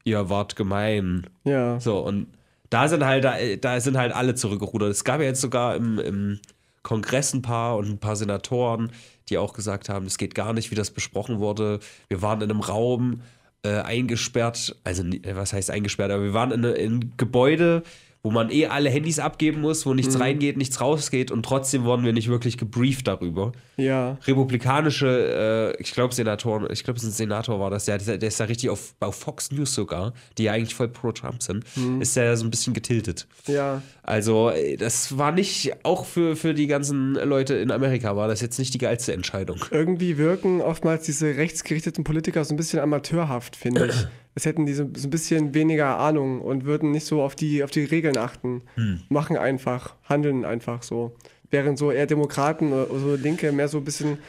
[0.03, 1.27] ihr wart gemein.
[1.43, 1.79] Ja.
[1.79, 2.27] So, und
[2.69, 4.91] da sind halt, da, da sind halt alle zurückgerudert.
[4.91, 6.39] Es gab ja jetzt sogar im, im
[6.83, 8.91] Kongress ein paar und ein paar Senatoren,
[9.29, 11.79] die auch gesagt haben, es geht gar nicht, wie das besprochen wurde.
[12.07, 13.21] Wir waren in einem Raum
[13.63, 17.83] äh, eingesperrt, also äh, was heißt eingesperrt, aber wir waren in, in Gebäude,
[18.23, 22.03] wo man eh alle Handys abgeben muss, wo nichts reingeht, nichts rausgeht und trotzdem wurden
[22.03, 23.51] wir nicht wirklich gebrieft darüber.
[23.77, 24.17] Ja.
[24.27, 28.21] Republikanische, äh, ich glaube Senatoren, ich glaube es ist ein Senator war das, der, der
[28.21, 31.65] ist da richtig auf, auf Fox News sogar, die ja eigentlich voll pro Trump sind,
[31.99, 33.27] ist der so ein bisschen getiltet.
[33.47, 33.81] Ja.
[34.03, 38.41] Also äh, das war nicht, auch für, für die ganzen Leute in Amerika war das
[38.41, 39.57] jetzt nicht die geilste Entscheidung.
[39.71, 43.95] Irgendwie wirken oftmals diese rechtsgerichteten Politiker so ein bisschen amateurhaft, finde ich.
[44.35, 47.63] Es hätten die so, so ein bisschen weniger Ahnung und würden nicht so auf die,
[47.63, 48.61] auf die Regeln achten.
[49.09, 51.15] Machen einfach, handeln einfach so.
[51.49, 54.19] Während so eher Demokraten oder so Linke mehr so ein bisschen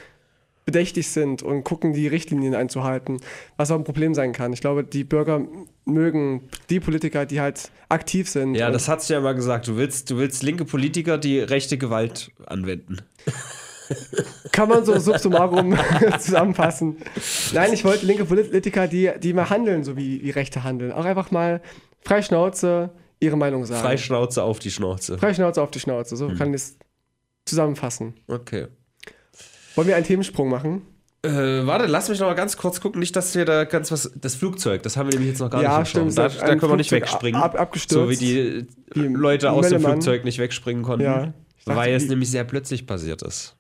[0.65, 3.19] bedächtig sind und gucken, die Richtlinien einzuhalten,
[3.57, 4.53] was auch ein Problem sein kann.
[4.53, 5.47] Ich glaube, die Bürger
[5.85, 8.55] mögen die Politiker, die halt aktiv sind.
[8.55, 9.69] Ja, das hast du ja mal gesagt.
[9.69, 12.99] Du willst, du willst linke Politiker, die rechte Gewalt anwenden.
[14.53, 15.77] Kann man so subsumarum
[16.18, 16.97] zusammenfassen.
[17.53, 20.92] Nein, ich wollte linke Politiker, die, die mal handeln, so wie, wie Rechte handeln.
[20.92, 21.61] Auch einfach mal
[22.05, 22.90] frei Schnauze
[23.21, 23.81] ihre Meinung sagen.
[23.83, 25.18] Freischnauze auf die Schnauze.
[25.18, 26.16] Frei Schnauze auf die Schnauze.
[26.16, 26.77] So kann ich es
[27.45, 28.14] zusammenfassen.
[28.29, 28.66] Okay.
[29.75, 30.83] Wollen wir einen Themensprung machen?
[31.25, 31.31] Äh,
[31.66, 32.99] warte, lass mich noch mal ganz kurz gucken.
[32.99, 34.11] Nicht, dass wir da ganz was.
[34.16, 36.73] Das Flugzeug, das haben wir nämlich jetzt noch gar Ja, nicht stimmt, Da, da können
[36.73, 37.40] wir nicht Flugzeug wegspringen.
[37.40, 37.95] ab- abgestürzt.
[37.95, 39.92] So wie die Wie Leute aus dem Mellemann.
[39.92, 41.05] Flugzeug nicht wegspringen konnten.
[41.05, 41.33] Ja.
[41.64, 43.55] Dachte, Weil es nämlich sehr plötzlich passiert ist.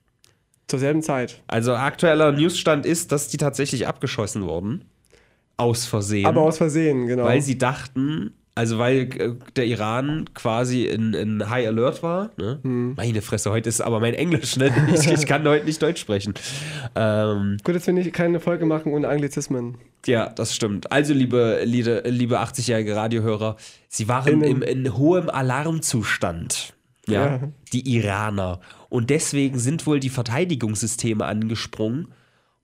[0.68, 1.42] Zur selben Zeit.
[1.46, 4.84] Also aktueller Newsstand ist, dass die tatsächlich abgeschossen wurden.
[5.56, 6.26] Aus Versehen.
[6.26, 7.24] Aber aus Versehen, genau.
[7.24, 12.30] weil sie dachten, also weil äh, der Iran quasi in, in High Alert war.
[12.36, 12.58] Ne?
[12.62, 12.94] Hm.
[12.96, 14.70] Meine Fresse, heute ist aber mein Englisch, ne?
[14.94, 16.34] Ich, ich kann heute nicht Deutsch sprechen.
[16.94, 19.78] Ähm, Gut, dass wir nicht keine Folge machen ohne Anglizismen.
[20.06, 20.92] ja, das stimmt.
[20.92, 23.56] Also, liebe, liebe, liebe 80-jährige Radiohörer,
[23.88, 24.62] sie waren Innen.
[24.62, 26.74] im, in hohem Alarmzustand.
[27.08, 27.52] Ja, Ja.
[27.72, 28.60] die Iraner.
[28.88, 32.08] Und deswegen sind wohl die Verteidigungssysteme angesprungen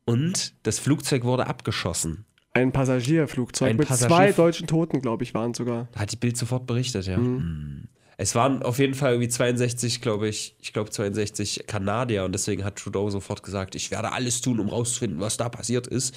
[0.05, 2.25] und das Flugzeug wurde abgeschossen.
[2.55, 5.89] Ein Passagierflugzeug Ein mit Passagier- zwei deutschen Toten, glaube ich, waren sogar.
[5.93, 7.17] Da hat die Bild sofort berichtet, ja.
[7.17, 7.89] Hm.
[8.21, 12.65] Es waren auf jeden Fall irgendwie 62, glaube ich, ich glaube 62 Kanadier und deswegen
[12.65, 16.17] hat Trudeau sofort gesagt, ich werde alles tun, um rauszufinden, was da passiert ist.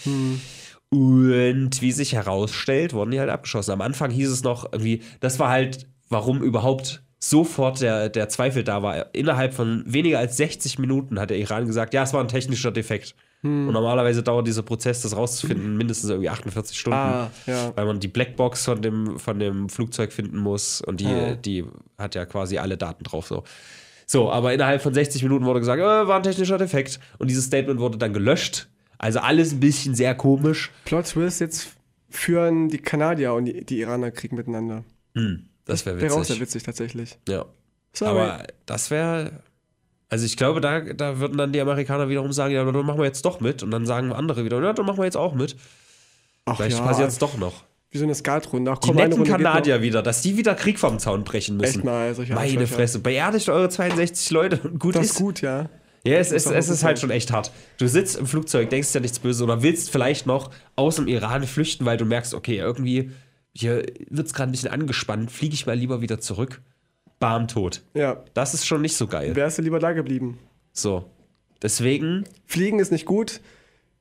[0.90, 3.72] Und wie sich herausstellt, wurden die halt abgeschossen.
[3.72, 8.64] Am Anfang hieß es noch irgendwie, das war halt, warum überhaupt sofort der, der Zweifel
[8.64, 9.14] da war.
[9.14, 12.72] Innerhalb von weniger als 60 Minuten hat der Iran gesagt, ja, es war ein technischer
[12.72, 13.16] Defekt.
[13.44, 17.72] Und normalerweise dauert dieser Prozess, das rauszufinden, mindestens irgendwie 48 Stunden Ah, ja.
[17.76, 21.34] weil man die Blackbox von dem, von dem Flugzeug finden muss und die, Ah.
[21.34, 21.66] die
[21.98, 23.26] hat ja quasi alle Daten drauf.
[23.28, 23.44] So.
[24.06, 27.46] so, aber innerhalb von 60 Minuten wurde gesagt, äh, war ein technischer Defekt und dieses
[27.46, 28.68] Statement wurde dann gelöscht.
[29.00, 30.70] Also alles ein bisschen sehr komisch.
[30.86, 31.70] Plot Twist, jetzt
[32.12, 34.84] führen die Kanadier und die, die Iraner Krieg miteinander.
[35.16, 36.42] Hm, das wäre Wäre auch sehr witzig.
[36.42, 37.18] witzig tatsächlich.
[37.28, 37.46] Ja.
[37.94, 38.12] Sorry.
[38.12, 39.32] Aber das wäre.
[40.10, 43.06] Also ich glaube, da, da würden dann die Amerikaner wiederum sagen, ja, dann machen wir
[43.06, 43.64] jetzt doch mit.
[43.64, 45.56] Und dann sagen andere wieder, ja, dann machen wir jetzt auch mit.
[46.46, 47.64] Ach Vielleicht ja, passiert es doch noch.
[47.92, 48.72] wie so eine Skatrunde.
[48.72, 51.56] Ach Die komm, eine netten Runde Kanadier wieder, dass die wieder Krieg vom Zaun brechen
[51.58, 51.78] müssen.
[51.80, 52.68] Echt mal, solche Meine.
[52.68, 55.12] Fresse, beerdigt eure 62 Leute und gut Das ist.
[55.12, 55.70] ist gut, ja.
[56.04, 57.52] Ja, es, Das es, ist es ist halt schon echt hart.
[57.78, 61.44] Du sitzt im Flugzeug, denkst ja nichts Böses oder willst vielleicht noch aus dem Iran
[61.46, 63.12] flüchten, weil du merkst, okay, irgendwie
[63.54, 66.62] hier wird es gerade ein bisschen angespannt, fliege ich mal lieber wieder zurück.
[67.20, 67.82] Bam, tot.
[67.94, 68.24] Ja.
[68.34, 69.36] Das ist schon nicht so geil.
[69.36, 70.40] Wärst du lieber da geblieben?
[70.74, 71.06] So.
[71.62, 73.42] Deswegen, Fliegen ist nicht gut,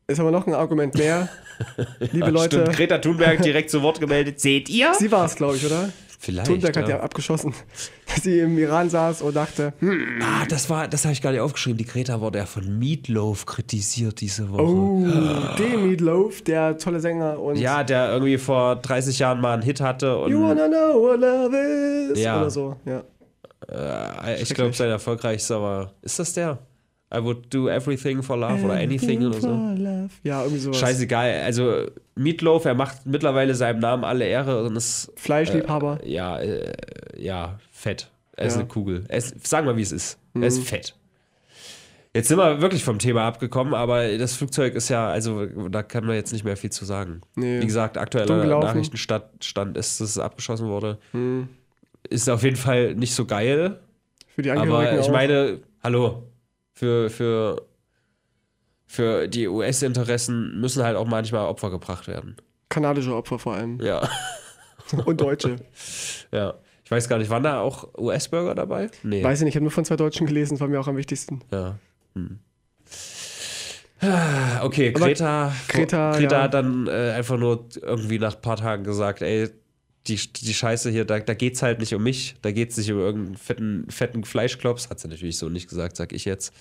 [0.07, 1.29] ist aber noch ein Argument mehr.
[2.13, 4.41] Liebe Leute, stimmt, Greta Thunberg direkt zu Wort gemeldet.
[4.41, 4.95] Seht ihr?
[4.95, 5.93] sie war es, glaube ich, oder?
[6.23, 6.49] Vielleicht.
[6.49, 6.97] Thunberg hat ja.
[6.97, 7.55] ja abgeschossen,
[8.07, 11.31] dass sie im Iran saß und dachte, hm, Ah, das war, das habe ich gar
[11.31, 11.79] nicht aufgeschrieben.
[11.79, 14.63] Die Greta wurde ja von Meatloaf kritisiert diese Woche.
[14.63, 15.07] oh,
[15.59, 19.81] den Meatloaf, der tolle Sänger und Ja, der irgendwie vor 30 Jahren mal einen Hit
[19.81, 21.57] hatte und You wanna know what love
[22.13, 22.21] is?
[22.21, 22.39] Ja.
[22.39, 23.03] Oder so, ja.
[23.71, 25.95] Äh, ich glaube, sein erfolgreichster war.
[26.03, 26.59] Ist das der?
[27.13, 29.49] I would do everything for love oder anything oder so.
[29.49, 30.11] Love.
[30.23, 30.79] Ja, irgendwie sowas.
[30.79, 31.41] Scheißegal.
[31.45, 35.99] Also, Meatloaf, er macht mittlerweile seinem Namen alle Ehre und ist, Fleischliebhaber.
[36.05, 36.73] ja, äh,
[37.17, 38.09] ja, fett.
[38.37, 38.59] Er ist Ja.
[38.59, 38.61] Mhm.
[38.63, 39.05] eine Kugel.
[39.09, 40.19] Er ist, sagen wir, wie es ist.
[40.35, 40.95] Er ist fett.
[42.15, 46.05] Jetzt sind wir wirklich vom Thema abgekommen, aber das Flugzeug ist ja, also da kann
[46.07, 47.21] man jetzt nicht mehr viel zu sagen.
[47.37, 47.61] Nee.
[47.61, 48.59] Wie gesagt, aktueller.
[48.61, 50.99] Nachrichtenstand ist, dass es abgeschossen wurde.
[51.13, 51.49] Hm.
[52.09, 53.79] Ist auf jeden Fall nicht so geil.
[54.35, 56.25] Für die Angehörigen Aber ich meine, hallo,
[56.81, 57.67] für, für,
[58.87, 62.37] für die US-Interessen müssen halt auch manchmal Opfer gebracht werden.
[62.71, 63.79] kanadische Opfer vor allem.
[63.83, 64.09] Ja,
[65.05, 65.57] Und Deutsche.
[66.33, 66.55] ja.
[66.83, 68.89] Ich weiß gar nicht, waren da auch US-Bürger dabei?
[69.03, 69.23] Nee.
[69.23, 70.97] Weiß ich nicht, ich habe nur von zwei Deutschen gelesen, das war mir auch am
[70.97, 71.41] wichtigsten.
[71.53, 71.77] Ja.
[72.15, 72.39] Hm.
[74.01, 76.43] Ah, Okay, Aber Greta, Greta, Greta ja.
[76.45, 79.51] hat dann äh, einfach nur irgendwie nach ein paar Tagen gesagt, ey,
[80.07, 82.99] die, die Scheiße hier, da, da geht's halt nicht um mich, da geht's nicht um
[82.99, 86.55] irgendeinen fetten, fetten Fleischklops, hat sie natürlich so nicht gesagt, sag ich jetzt.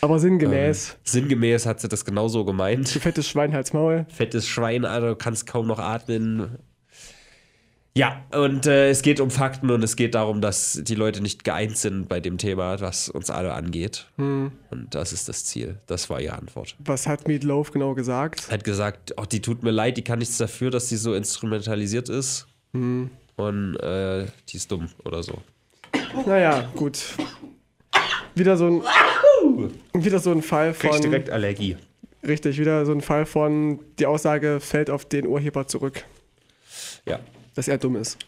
[0.00, 0.96] Aber sinngemäß.
[1.04, 2.88] Sinngemäß hat sie das genauso gemeint.
[2.88, 4.06] Fettes Schwein, halt's Maul.
[4.08, 6.58] fettes Schwein, Alter, du kannst kaum noch atmen.
[7.96, 11.44] Ja, und äh, es geht um Fakten und es geht darum, dass die Leute nicht
[11.44, 14.06] geeint sind bei dem Thema, was uns alle angeht.
[14.18, 15.78] Und das ist das Ziel.
[15.86, 16.76] Das war ihre Antwort.
[16.78, 18.50] Was hat Meatloaf genau gesagt?
[18.50, 22.10] Hat gesagt, oh, die tut mir leid, die kann nichts dafür, dass sie so instrumentalisiert
[22.10, 22.46] ist.
[23.36, 25.38] Und äh, die ist dumm oder so.
[26.26, 26.98] Naja, gut.
[28.34, 28.82] Wieder so ein,
[30.04, 31.76] wieder so ein Fall von, direkt Allergie.
[32.26, 36.04] richtig, wieder so ein Fall von, die Aussage fällt auf den Urheber zurück,
[37.06, 37.18] Ja.
[37.54, 38.18] dass er dumm ist.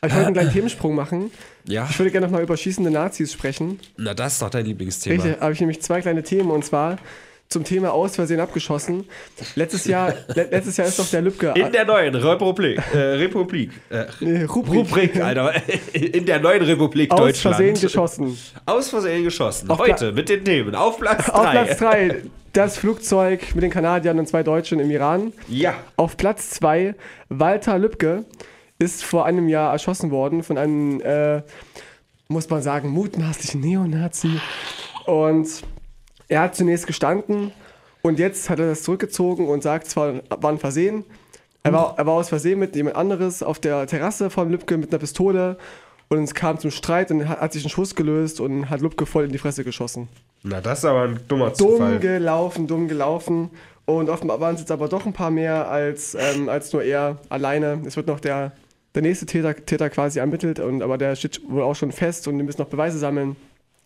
[0.00, 1.30] Aber ich wollte einen kleinen Themensprung machen.
[1.66, 3.80] Ja, Ich würde gerne nochmal über schießende Nazis sprechen.
[3.96, 5.22] na das ist doch dein Lieblingsthema.
[5.22, 6.98] Richtig, habe ich nämlich zwei kleine Themen und zwar
[7.54, 9.04] zum Thema aus Versehen abgeschossen.
[9.54, 11.54] Letztes Jahr, le letztes Jahr ist doch der Lübcke.
[11.54, 14.80] In der neuen Republik, äh, Republik, äh, Nee, Rubrik.
[14.80, 15.52] Rubrik, Alter,
[15.92, 17.56] in der neuen Republik aus Deutschland.
[17.56, 18.38] Versehen geschossen.
[18.66, 19.70] Aus Versehen geschossen.
[19.70, 20.74] Auf Heute mit den Themen.
[20.74, 21.32] Auf Platz 3.
[21.32, 25.32] Auf Platz 3 das Flugzeug mit den Kanadiern und zwei Deutschen im Iran.
[25.48, 25.74] Ja.
[25.96, 26.96] Auf Platz 2
[27.28, 28.24] Walter Lübcke
[28.80, 31.42] ist vor einem Jahr erschossen worden von einem, äh,
[32.26, 34.40] muss man sagen, mutmaßlichen Neonazi.
[35.06, 35.62] Und
[36.34, 37.52] er hat zunächst gestanden
[38.02, 41.04] und jetzt hat er das zurückgezogen und sagt, zwar war ein Versehen,
[41.62, 44.90] er war, er war aus Versehen mit jemand anderes auf der Terrasse von Lübcke mit
[44.90, 45.56] einer Pistole
[46.08, 49.06] und es kam zum Streit und hat, hat sich ein Schuss gelöst und hat Lübcke
[49.06, 50.08] voll in die Fresse geschossen.
[50.42, 51.98] Na, das ist aber ein dummer Dumm Zufall.
[52.00, 53.50] gelaufen, dumm gelaufen.
[53.86, 57.18] Und offenbar waren es jetzt aber doch ein paar mehr als, ähm, als nur er
[57.28, 57.80] alleine.
[57.86, 58.52] Es wird noch der,
[58.94, 62.36] der nächste Täter, Täter quasi ermittelt, und, aber der steht wohl auch schon fest und
[62.38, 63.36] die müssen noch Beweise sammeln.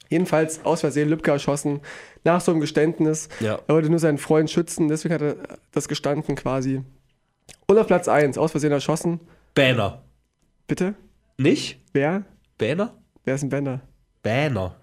[0.08, 1.80] Jedenfalls aus Versehen Lübcke erschossen,
[2.24, 3.28] nach so einem Geständnis.
[3.40, 3.59] Ja.
[3.66, 5.37] Er wollte nur seinen Freund schützen, deswegen hat er
[5.72, 6.83] das gestanden quasi.
[7.66, 9.20] Und auf Platz 1, aus Versehen erschossen.
[9.54, 10.02] Banner.
[10.66, 10.94] Bitte?
[11.37, 11.81] Nicht?
[11.92, 12.24] Wer?
[12.59, 12.94] Banner?
[13.24, 13.81] Wer ist ein Bender?
[14.22, 14.74] Banner.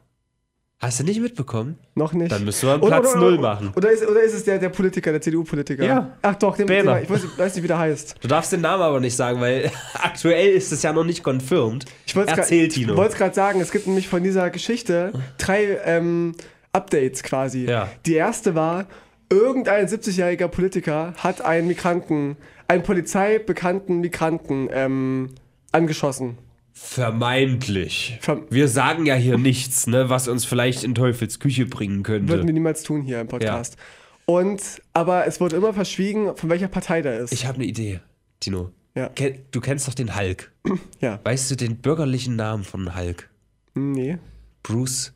[0.79, 1.77] Hast du nicht mitbekommen?
[1.95, 2.31] Noch nicht.
[2.31, 3.71] Dann müssen wir einen Platz oder- null oder- machen.
[3.75, 5.83] Oder ist, oder ist es der, der Politiker, der CDU-Politiker?
[5.85, 6.17] Ja.
[6.21, 7.01] Ach doch, den, den, Bähner.
[7.01, 8.15] ich weiß, nicht, wie der heißt.
[8.21, 11.85] Du darfst den Namen aber nicht sagen, weil aktuell ist es ja noch nicht confirmed.
[12.05, 12.97] Ich wollte Erzähl, Ich Tino.
[12.97, 16.35] wollte es gerade sagen, es gibt nämlich von dieser Geschichte drei ähm,
[16.75, 17.65] Updates quasi.
[17.65, 17.89] Ja.
[18.05, 18.85] Die erste war,
[19.31, 25.29] irgendein 70-jähriger Politiker hat einen Migranten, einen polizeibekannten Migranten ähm,
[25.71, 26.37] angeschossen.
[26.73, 28.19] Vermeintlich.
[28.21, 32.33] Verm- wir sagen ja hier nichts, ne, was uns vielleicht in Teufels Küche bringen könnte.
[32.33, 33.77] Würden wir niemals tun hier im Podcast.
[34.25, 34.61] Und,
[34.93, 37.31] aber es wurde immer verschwiegen, von welcher Partei der ist.
[37.31, 37.99] Ich habe eine Idee,
[38.39, 38.71] Tino.
[38.95, 39.09] Ja.
[39.51, 40.51] Du kennst doch den Hulk.
[40.99, 41.19] ja.
[41.23, 43.29] Weißt du den bürgerlichen Namen von Hulk?
[43.75, 44.17] Nee.
[44.63, 45.13] Bruce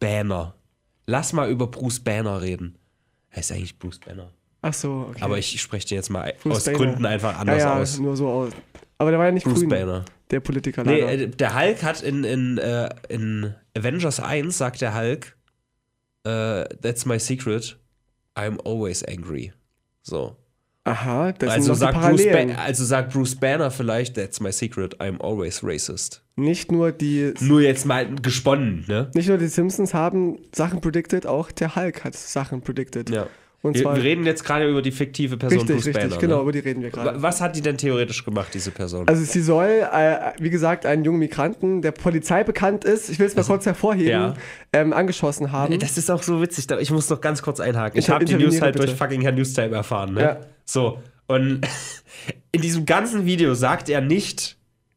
[0.00, 0.54] Banner.
[1.06, 2.78] Lass mal über Bruce Banner reden.
[3.30, 4.30] Er ist eigentlich Bruce Banner.
[4.60, 5.22] Ach so, okay.
[5.22, 6.78] Aber ich spreche dir jetzt mal Bruce aus Banner.
[6.78, 7.98] Gründen einfach ja, anders ja, aus.
[7.98, 8.52] nur so aus.
[8.98, 10.04] Aber der war ja nicht Bruce grün, Banner.
[10.30, 11.22] der Politiker Nee, leider.
[11.24, 15.36] äh, der Hulk hat in, in, äh, in Avengers 1 sagt der Hulk,
[16.24, 17.76] äh, that's my secret,
[18.36, 19.52] I'm always angry.
[20.02, 20.36] So.
[20.84, 25.00] Aha, das Also sind sagt, Bruce ba also sagt Bruce Banner vielleicht, that's my secret,
[25.00, 26.24] I'm always racist.
[26.34, 29.08] Nicht nur die Nur jetzt mal gesponnen, ne?
[29.14, 33.10] Nicht nur die Simpsons haben Sachen predicted, auch der Hulk hat Sachen predicted.
[33.10, 33.28] Ja.
[33.62, 36.20] Und Wir, zwar wir reden jetzt gerade über die fiktive Person richtig, Bruce richtig, Banner.
[36.20, 36.42] genau, ne?
[36.42, 37.22] über die reden wir gerade.
[37.22, 39.06] Was hat die denn theoretisch gemacht, diese Person?
[39.06, 43.26] Also sie soll, äh, wie gesagt, einen jungen Migranten, der Polizei bekannt ist, ich will
[43.26, 44.34] es mal kurz hervorheben, ja.
[44.72, 45.78] ähm, angeschossen haben.
[45.78, 46.66] Das ist auch so witzig.
[46.80, 47.96] Ich muss noch ganz kurz einhaken.
[47.98, 48.96] Ich Inter- habe die News halt durch bitte.
[48.96, 50.14] fucking Herrn Newstime erfahren.
[50.14, 50.20] Ne?
[50.20, 50.40] Ja.
[50.64, 50.98] So.
[51.28, 51.60] Und
[52.50, 54.56] in diesem ganzen Video sagt er nicht,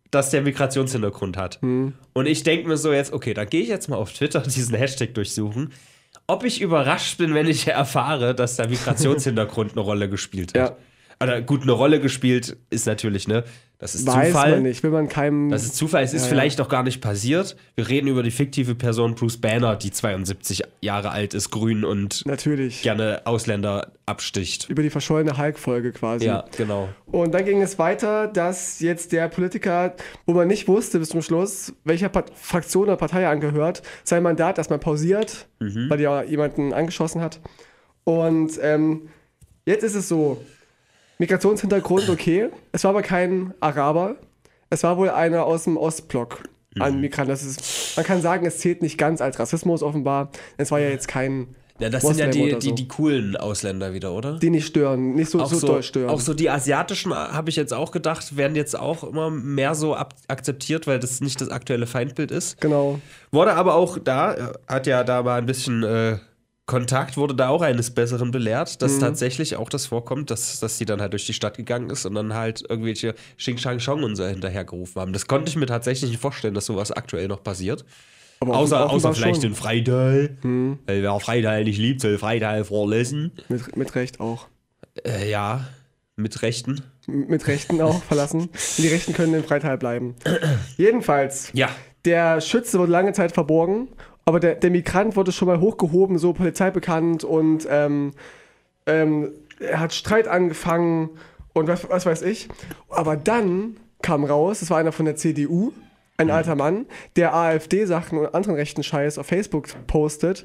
[0.10, 1.62] dass der Migrationshintergrund hat.
[1.62, 1.93] Hm.
[2.13, 4.75] Und ich denke mir so jetzt, okay, dann gehe ich jetzt mal auf Twitter diesen
[4.75, 5.71] Hashtag durchsuchen.
[6.27, 10.69] Ob ich überrascht bin, wenn ich erfahre, dass der Migrationshintergrund eine Rolle gespielt hat.
[10.71, 10.77] Ja.
[11.21, 13.43] Oder gut, eine Rolle gespielt ist natürlich, ne?
[13.78, 14.51] Das ist Weiß Zufall.
[14.51, 15.49] man nicht, will man keinem.
[15.49, 16.34] Das ist Zufall, es ist Ja, ja.
[16.34, 17.58] vielleicht auch gar nicht passiert.
[17.75, 22.25] Wir reden über die fiktive Person Bruce Banner, die 72 Jahre alt ist, grün und
[22.25, 22.84] natürlich.
[22.84, 24.69] gerne Ausländer absticht.
[24.69, 26.25] Über die verschollene Hulk-Folge quasi.
[26.25, 26.88] Ja, genau.
[27.06, 29.93] Und dann ging es weiter, dass jetzt der Politiker,
[30.25, 34.23] wo man nicht wusste bis zum Schluss, welcher Part Fraktion oder Partei er angehört, sein
[34.23, 35.89] Mandat erstmal pausiert, Mhm.
[35.89, 37.41] weil er jemanden angeschossen hat.
[38.06, 39.10] Und ähm,
[39.65, 40.41] jetzt ist es so,
[41.17, 44.15] Migrationshintergrund okay, es war aber kein Araber,
[44.69, 46.43] es war wohl einer aus dem Ostblock
[46.75, 46.82] Mhm.
[46.82, 47.30] an Migranten.
[47.30, 50.30] Das ist, man kann sagen, es zählt nicht ganz als Rassismus offenbar.
[50.58, 52.75] Es war ja jetzt kein, Ja, das sind ja Moslem die, oder die, so.
[52.75, 54.39] die coolen Ausländer wieder, oder?
[54.39, 56.10] die nicht stören, nicht so, auch, so, so, doll stören.
[56.10, 59.95] auch so die asiatischen, habe ich jetzt auch gedacht, werden jetzt auch immer mehr so
[59.95, 62.60] akzeptiert, weil das nicht das aktuelle Feindbild ist.
[62.60, 62.99] genau.
[63.32, 66.17] Wurde aber auch da, äh, hat ja da mal ein bisschen äh,
[66.65, 70.86] Kontakt, wurde da auch eines Besseren belehrt, dass tatsächlich auch das vorkommt, dass, dass sie
[70.86, 74.15] dann halt durch die Stadt gegangen ist und dann halt irgendwelche Xing Shang Chong und
[74.15, 75.13] so hinterhergerufen haben.
[75.13, 77.86] Das konnte ich mir tatsächlich nicht vorstellen, dass sowas aktuell noch passiert.
[78.39, 79.51] Aber Außer, außer vielleicht schon.
[79.51, 80.38] in Freital.
[80.41, 83.32] Weil wer Freital nicht liebt, soll Freital vorlesen.
[83.47, 84.47] Mit, mit Recht auch.
[85.06, 85.67] Äh, ja,
[86.15, 86.82] mit Rechten.
[87.08, 88.49] mit Rechten auch verlassen.
[88.78, 90.15] Die Rechten können im Freital bleiben.
[90.78, 91.69] Jedenfalls, Ja.
[92.06, 93.88] der Schütze wurde lange Zeit verborgen,
[94.25, 98.11] aber der, der Migrant wurde schon mal hochgehoben, so Polizei bekannt und ähm,
[98.88, 101.11] ähm, er hat Streit angefangen
[101.53, 102.49] und was, was weiß ich.
[102.89, 105.71] Aber dann kam raus, es war einer von der CDU,
[106.17, 106.85] ein alter Mann,
[107.15, 110.43] der AfD-Sachen und anderen rechten Scheiß auf Facebook postet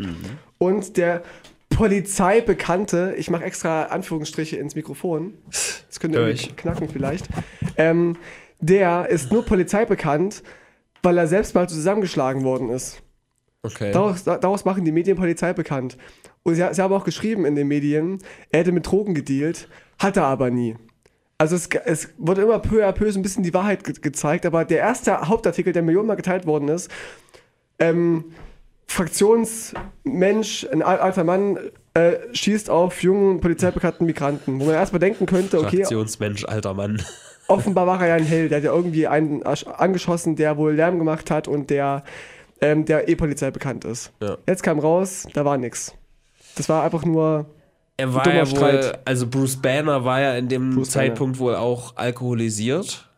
[0.58, 1.22] und der
[1.70, 7.28] Polizeibekannte, ich mache extra Anführungsstriche ins Mikrofon, das könnte irgendwie knacken vielleicht,
[7.76, 8.16] ähm,
[8.58, 10.42] der ist nur Polizeibekannt,
[11.02, 13.02] weil er selbst mal zusammengeschlagen worden ist.
[13.62, 13.92] Okay.
[13.92, 15.96] Daraus, da- daraus machen die Medien Polizei bekannt.
[16.42, 18.18] Und sie, sie haben auch geschrieben in den Medien,
[18.50, 19.68] er hätte mit Drogen gedealt,
[19.98, 20.76] hat er aber nie.
[21.36, 24.44] Also es, es wurde immer peu à peu so ein bisschen die Wahrheit ge gezeigt,
[24.46, 26.90] aber der erste Hauptartikel, der millionenmal geteilt worden ist,
[27.78, 28.24] ähm,
[28.86, 31.58] Fraktionsmensch, ein al- alter Mann,
[31.94, 37.02] äh, schießt auf jungen polizeibekannten Migranten, wo man erstmal denken könnte, okay, Fraktionsmensch, alter Mann.
[37.48, 40.74] offenbar war er ja ein Held, der hat ja irgendwie einen asch- angeschossen, der wohl
[40.74, 42.04] Lärm gemacht hat und der,
[42.60, 44.12] ähm, der E-Polizei bekannt ist.
[44.20, 44.36] Ja.
[44.46, 45.94] Jetzt kam raus, da war nix.
[46.56, 47.46] Das war einfach nur,
[47.96, 49.00] Er war ja wohl, Streit.
[49.06, 51.06] also Bruce Banner war ja in dem Bruce Banner.
[51.08, 53.08] Zeitpunkt wohl auch alkoholisiert.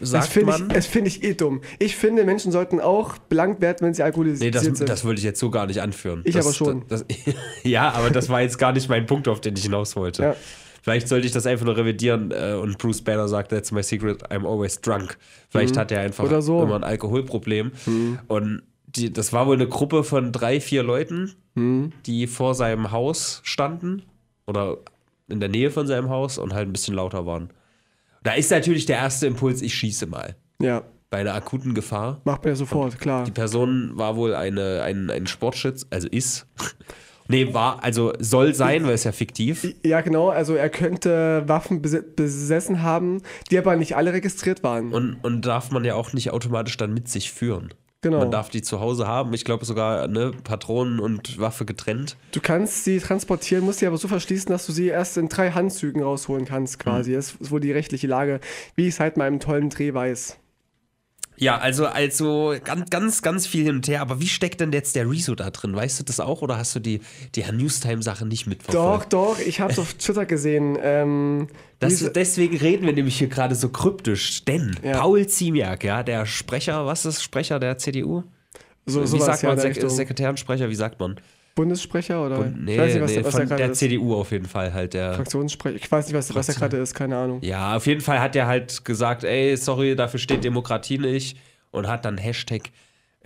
[0.00, 0.66] das Sagt finde man.
[0.68, 1.62] ich, das find ich eh dumm.
[1.78, 4.88] Ich finde, Menschen sollten auch belangt werden, wenn sie alkoholisiert Nee, das, sind.
[4.88, 6.20] das wollte ich jetzt so gar nicht anführen.
[6.24, 6.84] Ich das, aber schon.
[6.88, 9.96] Das, das, ja, aber das war jetzt gar nicht mein Punkt, auf den ich hinaus
[9.96, 10.22] wollte.
[10.22, 10.36] Ja.
[10.82, 14.22] Vielleicht sollte ich das einfach nur revidieren äh, und Bruce Banner sagt, that's my secret,
[14.30, 15.18] I'm always drunk.
[15.50, 16.30] Vielleicht hat er einfach Mhm.
[16.30, 16.62] Oder so.
[16.62, 17.72] immer ein Alkoholproblem.
[17.86, 18.18] Mhm.
[18.28, 21.92] Und die, das war wohl eine Gruppe von drei, vier Leuten, Mhm.
[22.06, 24.02] die vor seinem Haus standen
[24.46, 24.78] oder
[25.28, 27.50] in der Nähe von seinem Haus und halt ein bisschen lauter waren.
[28.22, 30.36] Da ist natürlich der erste Impuls, ich schieße mal.
[30.60, 32.20] ja, Bei einer akuten Gefahr.
[32.24, 33.24] macht man ja sofort, klar.
[33.24, 36.46] Die Person war wohl eine, ein, ein Sportschütz, also ist.
[37.30, 39.66] Nee, war, also soll sein, weil es ja fiktiv.
[39.84, 44.92] Ja, genau, also er könnte Waffen bes besessen haben, die aber nicht alle registriert waren.
[44.92, 47.72] Und, und darf man ja auch nicht automatisch dann mit sich führen.
[48.02, 48.18] genau.
[48.18, 49.32] Man darf die zu Hause haben.
[49.34, 52.16] Ich glaube sogar, ne, Patronen und Waffe getrennt.
[52.32, 55.50] Du kannst sie transportieren, musst sie aber so verschließen, dass du sie erst in drei
[55.52, 56.82] Handzügen rausholen kannst, Mhm.
[56.82, 57.12] quasi.
[57.12, 58.40] Das ist wohl die rechtliche Lage,
[58.76, 60.38] wie ich seit meinem tollen Dreh weiß.
[61.40, 64.02] Ja, also, also ganz, ganz, ganz viel hin und her.
[64.02, 65.74] Aber wie steckt denn jetzt der Rezo da drin?
[65.74, 67.00] Weißt du das auch oder hast du die,
[67.34, 69.12] die Newstime-Sache nicht Doch, mitverfolgt?
[69.14, 70.78] doch, ich hab's auf Twitter gesehen.
[70.82, 71.48] Ähm,
[71.78, 74.44] Das, deswegen reden wir nämlich hier gerade so kryptisch.
[74.44, 74.98] Denn Ja.
[75.00, 78.22] Paul Ziemiak, ja, der Sprecher, was ist Sprecher der CDU?
[78.84, 79.58] so, wie sagt man?
[79.58, 79.88] Sek Richtung.
[79.90, 81.16] Sekretärsprecher, wie sagt man?
[81.60, 82.38] Bundessprecher oder?
[82.46, 83.78] Nee, ich weiß nicht, was, nee, was von er der ist.
[83.78, 84.94] CDU auf jeden Fall halt.
[84.94, 85.76] Der, Fraktionssprecher.
[85.76, 87.38] Ich weiß nicht, was, was er gerade ist, keine Ahnung.
[87.42, 91.36] ja, auf jeden Fall hat er halt gesagt, ey, sorry, dafür steht Demokratie nicht.
[91.70, 92.70] Und hat dann Hashtag,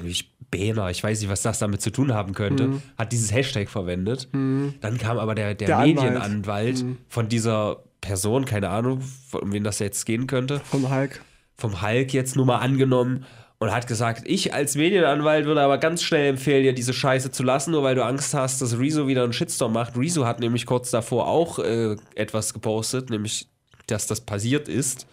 [0.03, 2.83] ich Bähner, ich weiß nicht, was das damit zu tun haben könnte, Mhm.
[2.99, 4.29] hat dieses Hashtag verwendet.
[4.33, 5.97] Dann kam aber der, der, Der Anwalt.
[5.97, 6.05] Mhm.
[6.05, 9.01] Medienanwalt von dieser Person, keine Ahnung,
[9.33, 11.23] um wen das jetzt gehen könnte, Vom Hulk.
[11.57, 13.25] vom Hulk jetzt nur mal angenommen
[13.65, 17.43] und hat gesagt, ich als Medienanwalt würde aber ganz schnell empfehlen, dir diese Scheiße zu
[17.43, 19.97] lassen, nur weil du Angst hast, dass Rezo wieder einen Shitstorm macht.
[19.97, 23.49] Rezo hat nämlich kurz davor auch äh, etwas gepostet, nämlich,
[23.87, 25.07] dass das passiert ist.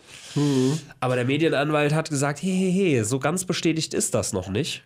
[1.00, 4.84] Aber der Medienanwalt hat gesagt, hey, hey, hey, so ganz bestätigt ist das noch nicht.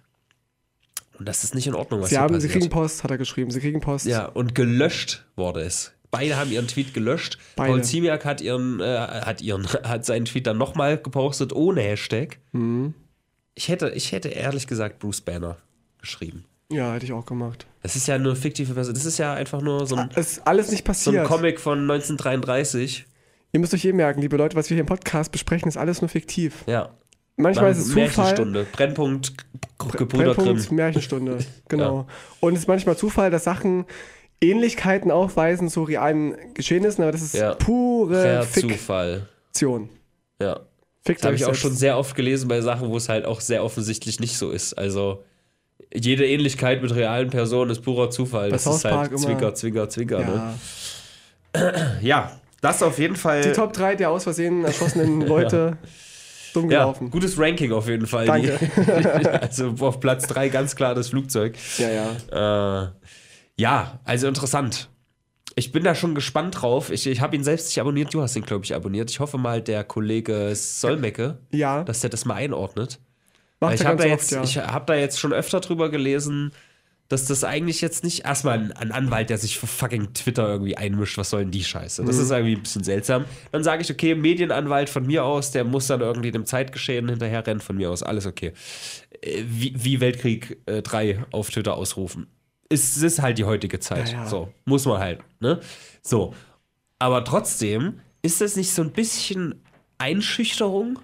[1.18, 2.62] Und das ist nicht in Ordnung, was Sie, haben, sie passiert.
[2.62, 3.50] kriegen Post, hat er geschrieben.
[3.50, 4.06] Sie kriegen Post.
[4.06, 5.92] Ja, und gelöscht wurde es.
[6.12, 7.40] Beide haben ihren Tweet gelöscht.
[7.56, 7.72] Beide.
[7.72, 12.38] Paul Ziemiak hat ihren, äh, hat ihren, hat seinen Tweet dann nochmal gepostet ohne Hashtag.
[12.52, 12.94] Mhm.
[13.56, 15.58] Ich hätte, ich hätte ehrlich gesagt Bruce Banner
[16.02, 16.46] geschrieben.
[16.72, 17.66] ja, hätte ich auch gemacht.
[17.84, 18.94] Das ist ja nur fiktive Person.
[18.94, 21.28] Das ist ja einfach nur so ein, Es ist alles nicht so ein passiert.
[21.28, 23.06] Comic von 1933.
[23.54, 26.02] Ihr müsst euch eh merken, liebe Leute, was wir hier im Podcast besprechen, ist alles
[26.02, 26.64] nur fiktiv.
[26.68, 26.90] Ja.
[27.38, 28.04] Manchmal ist es Zufall.
[28.06, 28.66] Märchenstunde.
[28.72, 29.34] Brennpunkt
[29.78, 30.46] Gebrüder Grimm.
[30.46, 31.38] Brennpunkt, Märchenstunde,
[31.70, 32.08] genau.
[32.40, 33.86] Und es ist manchmal Zufall, dass Sachen
[34.42, 37.54] Ähnlichkeiten aufweisen zu realen Geschehnissen, aber das ist Ja.
[37.56, 39.90] pure Fiktion.
[40.42, 40.60] Ja.
[41.06, 43.40] Fickt Das habe ich auch schon sehr oft gelesen bei Sachen, wo es halt auch
[43.42, 44.74] sehr offensichtlich nicht so ist.
[44.74, 45.24] Also
[45.94, 48.50] jede Ähnlichkeit mit realen Personen ist purer Zufall.
[48.50, 50.20] Bei das South ist halt Park immer- Zwinker, Zwinker, Zwinker.
[50.20, 50.54] Ne?
[51.56, 51.72] Ja.
[52.02, 53.42] Ja, das auf jeden Fall.
[53.42, 55.78] Die Top 3 der aus Versehen erschossenen Leute
[56.54, 57.12] dumm ja, gelaufen.
[57.12, 58.26] gutes Ranking auf jeden Fall.
[58.26, 58.58] Danke.
[59.42, 61.56] Also auf Platz 3 ganz klar das Flugzeug.
[61.78, 61.90] Ja,
[62.32, 62.84] ja.
[62.84, 62.90] Äh,
[63.58, 64.90] ja, also interessant.
[65.58, 66.90] Ich bin da schon gespannt drauf.
[66.92, 68.14] Ich, ich habe ihn selbst nicht abonniert.
[68.14, 69.10] Du hast ihn, glaube ich, abonniert.
[69.10, 73.00] Ich hoffe mal, der Kollege Solmecke, Ja, dass der das mal einordnet.
[73.62, 74.44] macht ich habe da, oft, jetzt, ja.
[74.44, 76.52] ich hab da jetzt schon öfter drüber gelesen,
[77.08, 80.76] dass das eigentlich jetzt nicht erstmal ein, ein Anwalt, der sich für fucking Twitter irgendwie
[80.76, 82.02] einmischt, was soll denn die Scheiße?
[82.02, 82.08] Mhm.
[82.08, 83.24] Das ist irgendwie ein bisschen seltsam.
[83.54, 87.62] Dann sage ich, okay, Medienanwalt von mir aus, der muss dann irgendwie dem Zeitgeschehen hinterherrennen,
[87.62, 88.52] von mir aus, alles okay.
[89.22, 92.28] Äh, Wie, wie Weltkrieg 3 auf Twitter ausrufen.
[92.82, 94.12] Es ist halt die heutige Zeit.
[94.12, 94.28] Ja, ja.
[94.28, 95.20] So, muss man halt.
[95.40, 95.60] Ne?
[96.02, 96.34] So.
[97.00, 99.62] Aber trotzdem ist das nicht so ein bisschen
[99.98, 101.00] Einschüchterung,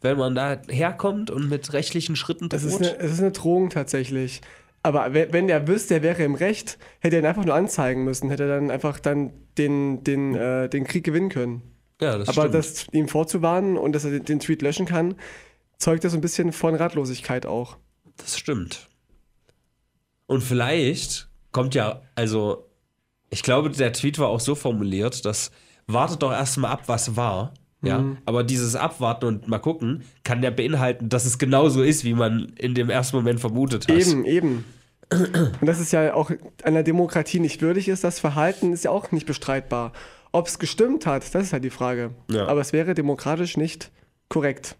[0.00, 2.80] wenn man da herkommt und mit rechtlichen Schritten Es droht?
[2.80, 4.40] ist, eine, es ist eine Drohung tatsächlich.
[4.82, 8.04] Aber we- wenn er wüsste, er wäre im Recht, hätte er ihn einfach nur anzeigen
[8.04, 11.62] müssen, hätte er dann einfach dann den, den, äh, den Krieg gewinnen können.
[12.00, 12.54] ja, das Aber stimmt.
[12.54, 15.16] das ihm vorzuwarnen und dass er den, den Tweet löschen kann,
[15.78, 17.76] zeugt das so ein bisschen von Ratlosigkeit auch.
[18.18, 18.88] Das stimmt.
[20.28, 22.68] Und vielleicht kommt ja, also,
[23.30, 25.50] ich glaube, der Tweet war auch so formuliert, dass
[25.88, 27.54] wartet doch erstmal ab, was war.
[27.80, 32.12] Ja, aber dieses Abwarten und mal gucken kann ja beinhalten, dass es genauso ist, wie
[32.12, 33.96] man in dem ersten Moment vermutet hat.
[33.96, 34.64] Eben, eben.
[35.10, 36.32] Und das ist ja auch
[36.64, 39.92] einer Demokratie nicht würdig ist, das Verhalten ist ja auch nicht bestreitbar.
[40.32, 42.10] Ob es gestimmt hat, das ist halt die Frage.
[42.28, 42.48] Ja.
[42.48, 43.92] Aber es wäre demokratisch nicht
[44.28, 44.76] korrekt.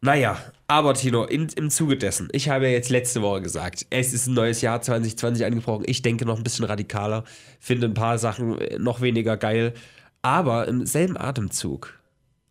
[0.00, 4.12] Naja, aber Tino, in, im Zuge dessen, ich habe ja jetzt letzte Woche gesagt, es
[4.12, 5.84] ist ein neues Jahr 2020 angebrochen.
[5.86, 7.24] Ich denke noch ein bisschen radikaler,
[7.58, 9.74] finde ein paar Sachen äh, noch weniger geil.
[10.22, 11.98] Aber im selben Atemzug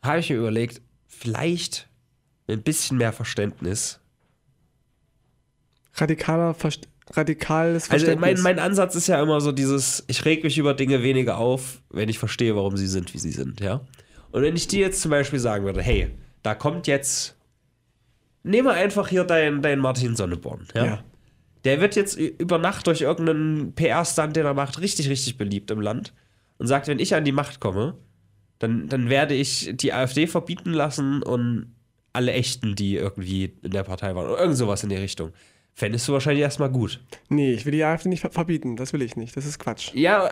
[0.02, 1.88] habe ich mir überlegt, vielleicht
[2.48, 4.00] mit ein bisschen mehr Verständnis.
[5.94, 8.44] Radikaler, Verst radikales Also Verständnis.
[8.44, 11.82] mein, mein Ansatz ist ja immer so dieses, ich reg mich über Dinge weniger auf,
[11.90, 13.82] wenn ich verstehe, warum sie sind, wie sie sind, ja.
[14.32, 16.10] Und wenn ich dir jetzt zum Beispiel sagen würde, hey,
[16.44, 17.37] da kommt jetzt,
[18.48, 20.86] nehme einfach hier deinen dein Martin Sonneborn, ja?
[20.86, 21.04] Ja.
[21.66, 25.82] Der wird jetzt über Nacht durch irgendeinen PR-Stand, den er macht, richtig, richtig beliebt im
[25.82, 26.14] Land
[26.60, 27.96] und sagt, wenn ich an die Macht komme,
[28.60, 31.76] dann, dann werde ich die AfD verbieten lassen und
[32.14, 35.34] alle Echten, die irgendwie in der Partei waren oder irgend sowas in die Richtung.
[35.74, 37.00] Fändest du wahrscheinlich erstmal gut.
[37.30, 38.78] nee, ich will die AfD nicht ver verbieten.
[38.78, 39.38] Das will ich nicht.
[39.38, 39.92] Das ist Quatsch.
[39.94, 40.32] Ja, äh,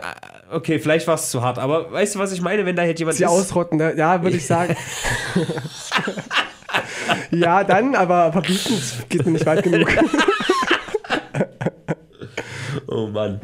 [0.50, 2.98] okay, vielleicht war es zu hart, aber weißt du, was ich meine, wenn da jetzt
[2.98, 3.30] jemand Sie ist?
[3.30, 3.94] ausrotten, ne?
[3.96, 4.74] ja, würde ich sagen.
[7.30, 8.74] ja, dann, aber verbieten
[9.08, 9.88] geht mir nicht weit genug.
[12.88, 13.40] Oh Mann.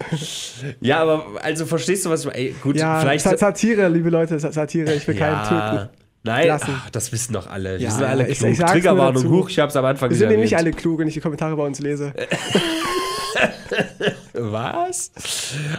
[0.80, 2.50] Ja, aber also verstehst du, was ich meine?
[2.62, 3.24] Gut, Ja, vielleicht.
[3.24, 5.88] Sa- Satire, liebe Leute, Sa- Satire, ich will keinen töten.
[6.22, 7.72] Nein, ach, das wissen doch alle.
[7.78, 8.50] Wir Ja, sind alle ich- klug.
[8.52, 11.14] ich nur Triggerwarnung, huch, ich hab's am Anfang Wir sind nämlich alle klug, wenn ich
[11.14, 12.12] die Kommentare bei uns lese.
[14.34, 15.10] Was?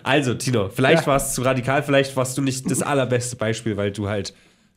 [0.04, 1.08] Also, Tino, vielleicht Ja.
[1.08, 4.34] war es zu radikal, vielleicht warst du nicht das allerbeste Beispiel, weil du halt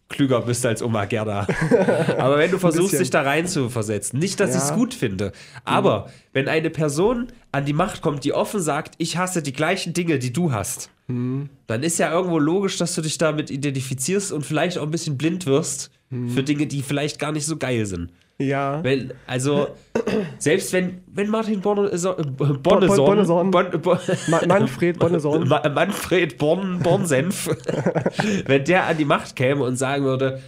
[0.09, 1.47] klüger bist als Oma Gerda.
[2.19, 4.59] Aber wenn du versuchst, dich da rein zu versetzen, nicht, dass Ja.
[4.59, 5.33] ich es gut finde,
[5.65, 9.93] aber wenn eine Person an die Macht kommt, die offen sagt, ich hasse die gleichen
[9.95, 14.45] Dinge, die du hast, dann ist ja irgendwo logisch, dass du dich damit identifizierst und
[14.45, 18.11] vielleicht auch ein bisschen blind wirst für Dinge, die vielleicht gar nicht so geil sind.
[18.39, 18.85] Ja.
[18.85, 19.69] Wenn, also,
[20.39, 23.51] selbst wenn, wenn Martin Bonne, so, äh, Bon- Bonneson, Bonneson.
[23.51, 25.49] Bon, Bon, Ma Manfred Bonneson.
[25.49, 27.49] Ma- Manfred Bornsenf,
[28.47, 30.43] wenn der an die Macht käme und sagen würde,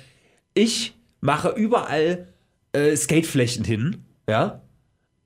[0.53, 2.29] ich mache überall
[2.73, 4.61] äh, Skateflächen hin, ja,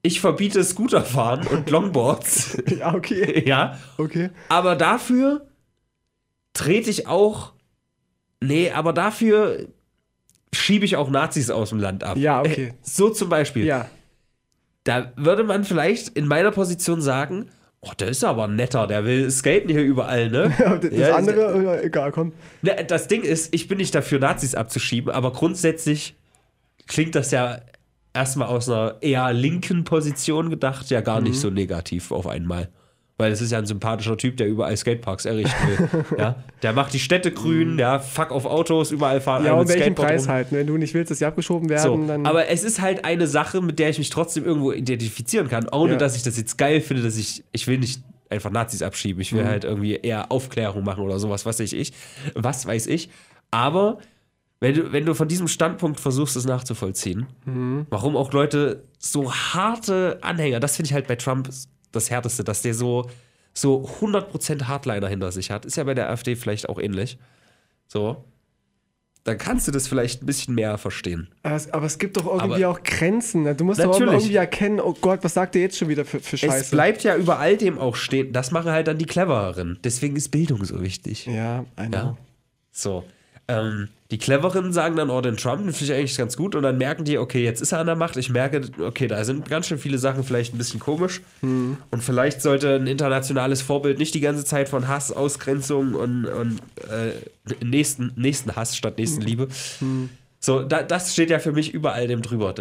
[0.02, 3.42] ich verbiete Scooterfahren und Longboards, Ja, okay.
[3.48, 4.30] ja, Okay.
[4.48, 5.46] aber dafür
[6.52, 7.54] trete ich auch,
[8.40, 9.66] nee, aber dafür
[10.54, 12.16] schiebe ich auch Nazis aus dem Land ab.
[12.16, 12.68] Ja, okay.
[12.68, 13.64] Äh, So zum Beispiel.
[13.64, 13.88] Ja.
[14.84, 17.48] Da würde man vielleicht in meiner Position sagen,
[17.80, 20.52] oh, der ist aber netter, der will skaten hier überall, ne?
[20.82, 22.32] Das Ja, andere, ja, egal, komm.
[22.88, 26.16] Das Ding ist, ich bin nicht dafür, Nazis abzuschieben, aber grundsätzlich
[26.88, 27.60] klingt das ja
[28.12, 31.28] erstmal aus einer eher linken Position gedacht, ja gar Mhm.
[31.28, 32.68] nicht so negativ auf einmal.
[33.22, 36.04] Weil es ist ja ein sympathischer Typ, der überall Skateparks errichten will.
[36.18, 36.34] ja?
[36.62, 39.46] Der macht die Städte grün, ja, fuck auf Autos, überall fahren Mhm.
[39.46, 40.28] Ja, um mit welchen Skateboard Preis rum.
[40.34, 40.46] halt?
[40.50, 42.26] Wenn du nicht willst, dass sie abgeschoben So, werden, dann.
[42.26, 45.92] aber es ist halt eine Sache, mit der ich mich trotzdem irgendwo identifizieren kann, ohne
[45.92, 45.98] Ja.
[45.98, 49.32] dass ich das jetzt geil finde, dass ich, ich will nicht einfach Nazis abschieben, ich
[49.32, 49.36] Mhm.
[49.38, 51.92] will halt irgendwie eher Aufklärung machen oder sowas, was weiß ich,
[52.34, 53.08] was weiß ich.
[53.50, 53.98] Aber
[54.60, 57.86] wenn du, wenn du von diesem Standpunkt versuchst, es nachzuvollziehen, Mhm.
[57.90, 61.48] warum auch Leute so harte Anhänger, das finde ich halt bei Trump
[61.92, 63.08] das Härteste, dass der so,
[63.54, 67.18] so 100% Hardliner hinter sich hat, ist ja bei der AfD vielleicht auch ähnlich.
[67.86, 68.24] So.
[69.24, 71.28] Dann kannst du das vielleicht ein bisschen mehr verstehen.
[71.44, 73.44] aber, es, es gibt doch irgendwie Aber- auch Grenzen.
[73.44, 73.54] ne?
[73.54, 74.14] Du musst doch Natürlich.
[74.14, 76.70] irgendwie erkennen, oh Gott, was sagt der jetzt schon wieder für, für Es Scheiße?
[76.74, 78.32] bleibt ja über all dem auch stehen.
[78.32, 79.78] Das machen halt dann die Clevereren.
[79.84, 81.26] Deswegen ist Bildung so wichtig.
[81.26, 81.96] ja, I know.
[81.98, 82.16] Ja.
[82.72, 83.04] So.
[83.52, 86.54] Ähm, die Cleveren sagen dann, oh, den Trump, den finde ich eigentlich ganz gut.
[86.54, 88.16] Und dann merken die, okay, jetzt ist er an der Macht.
[88.16, 91.22] Ich merke, okay, da sind ganz schön viele Sachen vielleicht ein bisschen komisch.
[91.40, 91.78] Hm.
[91.90, 96.60] Und vielleicht sollte ein internationales Vorbild nicht die ganze Zeit von Hass, Ausgrenzung und, und
[96.90, 99.02] äh, nächsten, nächsten Hass statt Hm.
[99.02, 99.48] nächsten Liebe.
[100.40, 102.54] So, da, das steht ja für mich überall dem drüber.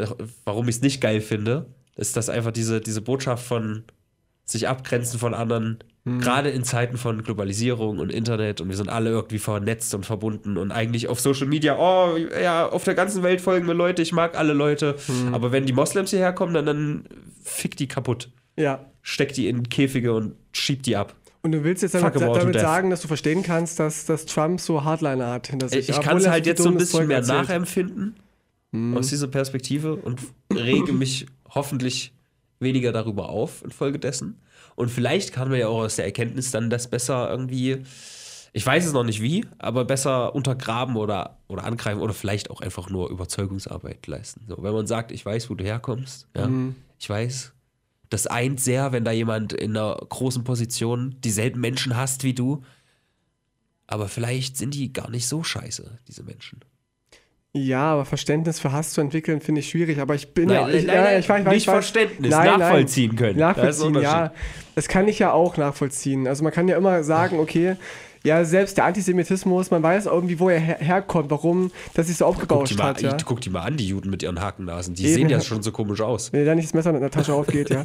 [0.46, 1.66] Warum ich es nicht geil finde,
[1.96, 3.84] ist, dass einfach diese, diese Botschaft von
[4.46, 9.12] sich abgrenzen von anderen, gerade in Zeiten von Globalisierung und Internet und wir sind alle
[9.12, 13.39] irgendwie vernetzt und verbunden und eigentlich auf Social Media, oh ja, auf der ganzen Welt
[13.39, 14.96] folgen mir Leute, ich mag alle Leute,
[15.32, 17.06] aber wenn die Moslems hierher kommen, dann, dann
[17.44, 18.84] fick die kaputt, Ja.
[19.04, 21.14] steckt die in Käfige und schiebt die ab.
[21.44, 24.84] Und du willst jetzt damit, damit sagen, dass du verstehen kannst, dass, dass Trump so
[24.84, 25.88] Hardliner hat hinter sich.
[25.89, 27.42] Ich kann es halt jetzt so ein bisschen Zeug mehr erzählt.
[27.48, 28.16] nachempfinden
[28.96, 30.20] aus dieser Perspektive und
[30.54, 32.14] rege mich hoffentlich
[32.62, 34.39] weniger darüber auf infolgedessen.
[34.76, 37.84] Und vielleicht kann man ja auch aus der Erkenntnis dann das besser irgendwie,
[38.53, 42.62] ich weiß es noch nicht wie, aber besser untergraben oder, oder angreifen oder vielleicht auch
[42.62, 44.45] einfach nur Überzeugungsarbeit leisten.
[44.47, 46.49] So, wenn man sagt, ich weiß, wo du herkommst, ja,
[46.99, 47.53] ich weiß,
[48.12, 52.62] das eint sehr, wenn da jemand in einer großen Position dieselben Menschen hasst wie du.
[53.88, 56.59] Aber vielleicht sind die gar nicht so scheiße, diese Menschen.
[57.54, 59.99] Ja, aber Verständnis für Hass zu entwickeln, finde ich schwierig.
[59.99, 60.68] Aber ich bin Nein, ja.
[60.70, 61.74] Ich, nein, ja, nein, ich weiß, ich weiß, nicht ich weiß.
[61.74, 63.38] Verständnis, Nein, nachvollziehen können.
[63.38, 64.24] Das Nachvollziehen, ja.
[64.24, 64.38] Unterschied.
[64.76, 66.28] Das kann ich ja auch nachvollziehen.
[66.28, 67.76] Also man kann ja immer sagen, okay,
[68.24, 72.26] ja, selbst der Antisemitismus, man weiß irgendwie, wo er her herkommt, warum das sich so
[72.26, 73.02] aufgebauscht mal, hat.
[73.02, 73.18] Ja.
[73.26, 74.94] guck die mal an, die Juden mit ihren Hakennasen.
[74.94, 75.14] Die Eben.
[75.14, 76.32] sehen ja schon so komisch aus.
[76.32, 77.84] Wenn da nicht das Messer in der Tasche aufgeht, ja.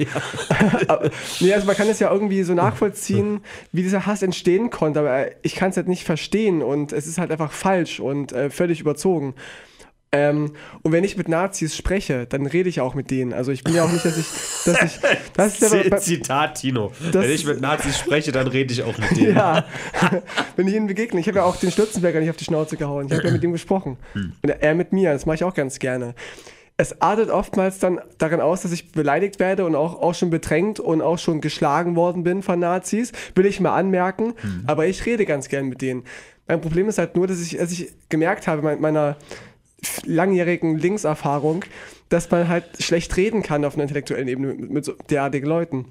[0.89, 1.11] aber,
[1.41, 3.41] nee, also man kann es ja irgendwie so nachvollziehen,
[3.73, 7.19] wie dieser Hass entstehen konnte, aber ich kann es halt nicht verstehen und es ist
[7.19, 9.35] halt einfach falsch und äh, völlig überzogen.
[10.13, 10.53] Ähm,
[10.83, 13.33] und wenn ich mit Nazis spreche, dann rede ich auch mit denen.
[13.33, 14.27] Also ich bin ja auch nicht, dass ich,
[14.65, 15.01] dass ich,
[15.35, 16.93] das ist ja Zitat Tino.
[17.01, 19.37] Wenn ich mit Nazis spreche, dann rede ich auch mit denen.
[19.37, 19.65] ja,
[20.57, 21.21] wenn ich ihnen begegne.
[21.21, 23.07] Ich habe ja auch den Stürzenberger nicht auf die Schnauze gehauen.
[23.07, 23.97] Ich habe ja mit ihm gesprochen.
[24.13, 24.33] Hm.
[24.43, 25.13] Und er mit mir.
[25.13, 26.15] Das mache ich auch ganz gerne.
[26.79, 30.79] Es artet oftmals dann darin aus, dass ich beleidigt werde und auch, auch schon bedrängt
[30.79, 33.13] und auch schon geschlagen worden bin von Nazis.
[33.35, 34.35] Will ich mal anmerken.
[34.41, 34.65] Hm.
[34.67, 36.05] Aber ich rede ganz gern mit denen.
[36.47, 39.17] Mein Problem ist halt nur, dass ich, dass ich gemerkt habe, mein, meiner
[40.05, 41.65] langjährigen Linkserfahrung,
[42.09, 45.87] dass man halt schlecht reden kann auf einer intellektuellen Ebene mit, mit so derartigen Leuten.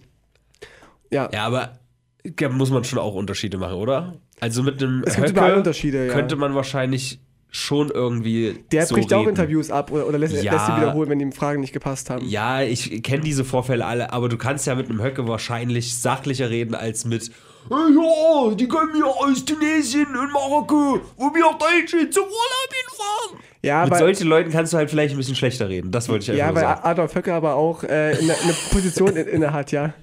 [1.11, 1.29] Ja.
[1.31, 1.79] Ja, aber
[2.23, 4.15] da muss man schon auch Unterschiede machen, oder?
[4.39, 6.13] Also mit einem Es gibt Höcke Unterschiede, ja.
[6.13, 7.19] könnte man wahrscheinlich
[7.51, 9.29] schon irgendwie Der so bricht auch reden.
[9.29, 10.53] Interviews ab oder, oder lässt, Ja.
[10.53, 12.25] lässt sie wiederholen, wenn ihm Fragen nicht gepasst haben.
[12.27, 16.49] Ja, ich kenne diese Vorfälle alle, aber du kannst ja mit einem Höcke wahrscheinlich sachlicher
[16.49, 17.31] reden als mit
[17.69, 23.39] "Hey, Ja, die kommen ja aus Tunesien und Marokko, wo wir Deutsche zum Urlaub hinfahren.
[23.66, 25.91] Ja, mit weil, solchen Leuten kannst du halt vielleicht ein bisschen schlechter reden.
[25.91, 26.88] Das wollte ich ja, einfach weil nur sagen.
[26.88, 29.93] Adolf Höcke aber auch äh, eine, eine Position in, inne hat, ja.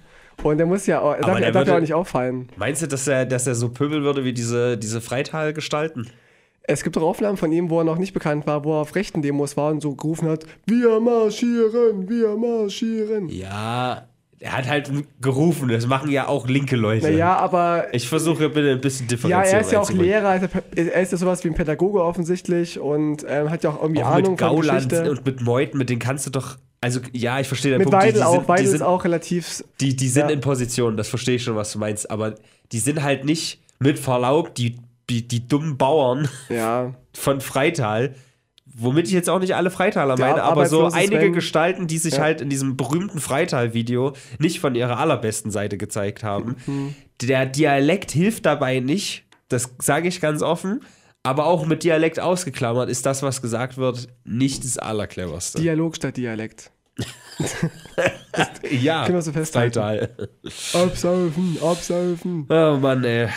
[0.42, 2.48] Und der muss ja auch, darf, der er darf ja würde- auch nicht auffallen.
[2.56, 6.08] Meinst du, dass er, dass er so pöbeln würde wie diese, diese Freital-Gestalten?
[6.64, 8.94] Es gibt auch Aufnahmen von ihm, wo er noch nicht bekannt war, wo er auf
[8.94, 13.28] rechten Demos war und so gerufen hat, wir marschieren, wir marschieren.
[13.28, 14.06] Ja,
[14.44, 14.90] er hat halt
[15.20, 15.68] gerufen.
[15.68, 17.06] Das machen ja auch linke Leute.
[17.10, 19.54] Naja, aber Ich versuche bitte ein bisschen ja, differenzieren.
[19.54, 19.90] er ist ja auch.
[19.90, 23.80] Lehrer, also er ist ja sowas wie ein Pädagoge offensichtlich und ähm, hat ja auch
[23.82, 25.10] irgendwie Auch Ahnung mit von Gauland Geschichte.
[25.10, 26.56] und mit Meuthen, mit denen kannst du doch.
[26.80, 28.02] Also, ja, ich verstehe den mit Punkt.
[28.02, 30.30] die- Weidel die auch, sind, Weidel die ist sind, auch relativ Die, die sind Ja.
[30.34, 32.10] in Position, das verstehe ich schon, was du meinst.
[32.10, 32.34] Aber
[32.72, 34.76] die sind halt nicht mit Verlaub die,
[35.08, 38.16] die, die dummen Bauern ja, von Freital.
[38.74, 41.32] Womit ich jetzt auch nicht alle Freitaler Der meine, aber so einige Sven.
[41.32, 42.20] Gestalten, die sich Ja.
[42.22, 46.56] halt in diesem berühmten Freital-Video nicht von ihrer allerbesten Seite gezeigt haben.
[46.66, 46.94] Mhm.
[47.20, 50.80] Der Dialekt hilft dabei nicht, das sage ich ganz offen.
[51.24, 55.60] Aber auch mit Dialekt ausgeklammert ist das, was gesagt wird, nicht das Allercleverste.
[55.60, 56.72] Dialog statt Dialekt.
[58.70, 59.74] ja, können wir so festhalten.
[59.74, 60.16] Freital.
[60.74, 62.46] Absaufen, absaufen.
[62.48, 63.28] Oh Mann, ey.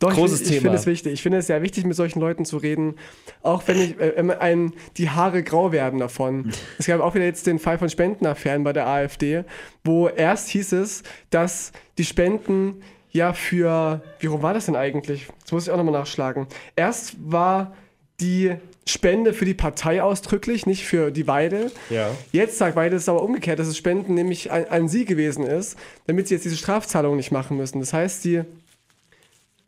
[0.00, 0.62] Doch, Großes ich, ich Thema.
[0.62, 1.12] finde es wichtig.
[1.12, 2.94] Ich finde es sehr wichtig, mit solchen Leuten zu reden.
[3.42, 6.50] Auch wenn ich, äh, einem die Haare grau werden davon.
[6.78, 9.44] Es gab auch wieder jetzt den Fall von Spendenaffären bei der AfD,
[9.84, 15.26] wo erst hieß es, dass die Spenden ja für, wie rum war das denn eigentlich?
[15.42, 16.46] Das muss ich auch nochmal nachschlagen.
[16.74, 17.74] Erst war
[18.20, 18.54] die
[18.86, 21.70] Spende für die Partei ausdrücklich, nicht für die Weide.
[21.90, 22.10] Ja.
[22.32, 25.44] Jetzt sagt Weide es ist aber umgekehrt, dass es Spenden nämlich an, an sie gewesen
[25.44, 25.76] ist,
[26.06, 27.80] damit sie jetzt diese Strafzahlung nicht machen müssen.
[27.80, 28.42] Das heißt, die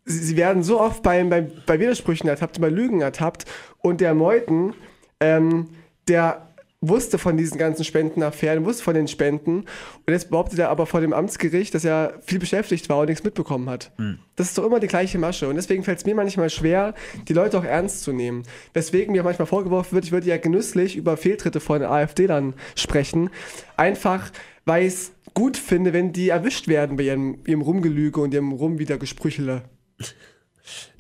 [0.05, 3.44] sie, werden so oft bei, bei, bei Widersprüchen ertappt, bei Lügen ertappt
[3.78, 4.74] und der Meuthen,
[5.20, 5.68] ähm,
[6.09, 6.48] der
[6.82, 11.00] wusste von diesen ganzen Spendenaffären, wusste von den Spenden und jetzt behauptet er aber vor
[11.00, 13.92] dem Amtsgericht, dass er viel beschäftigt war und nichts mitbekommen hat.
[14.34, 16.94] Das ist doch immer die gleiche Masche und deswegen fällt es mir manchmal schwer,
[17.28, 18.42] die Leute auch ernst zu nehmen.
[18.74, 23.30] Weswegen mir manchmal vorgeworfen wird, ich würde ja genüsslich über Fehltritte von AfD dann sprechen,
[23.76, 24.30] einfach
[24.64, 28.53] weil ich es gut finde, wenn die erwischt werden bei ihrem, ihrem Rumgelüge und ihrem
[28.53, 29.62] Rumwiedergesprüchele.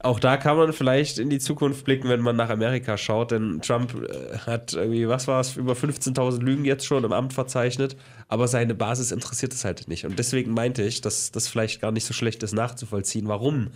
[0.00, 3.60] Auch da kann man vielleicht in die Zukunft blicken, wenn man nach Amerika schaut, denn
[3.62, 7.96] Trump äh, hat irgendwie, was war es, über 15.000 Lügen jetzt schon im Amt verzeichnet,
[8.28, 10.04] aber seine Basis interessiert es halt nicht.
[10.04, 13.68] Und deswegen meinte ich, dass das vielleicht gar nicht so schlecht ist nachzuvollziehen, warum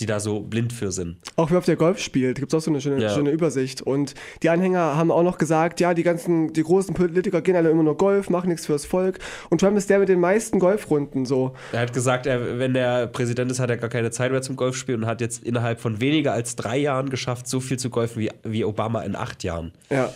[0.00, 1.18] die da so blind für sind.
[1.36, 3.10] Auch wie oft der Golf spielt, gibt es auch so eine schöne, Ja.
[3.14, 3.80] schöne Übersicht.
[3.80, 7.70] Und die Anhänger haben auch noch gesagt, ja, die ganzen, die großen Politiker gehen alle
[7.70, 9.20] immer nur Golf, machen nichts fürs Volk.
[9.50, 11.54] Und Trump ist der mit den meisten Golfrunden so.
[11.72, 14.56] Er hat gesagt, er, wenn er Präsident ist, hat er gar keine Zeit mehr zum
[14.56, 18.20] Golfspielen und hat jetzt innerhalb von weniger als drei Jahren geschafft, so viel zu golfen
[18.20, 19.70] wie, wie Obama in acht Jahren.
[19.90, 20.12] Ja.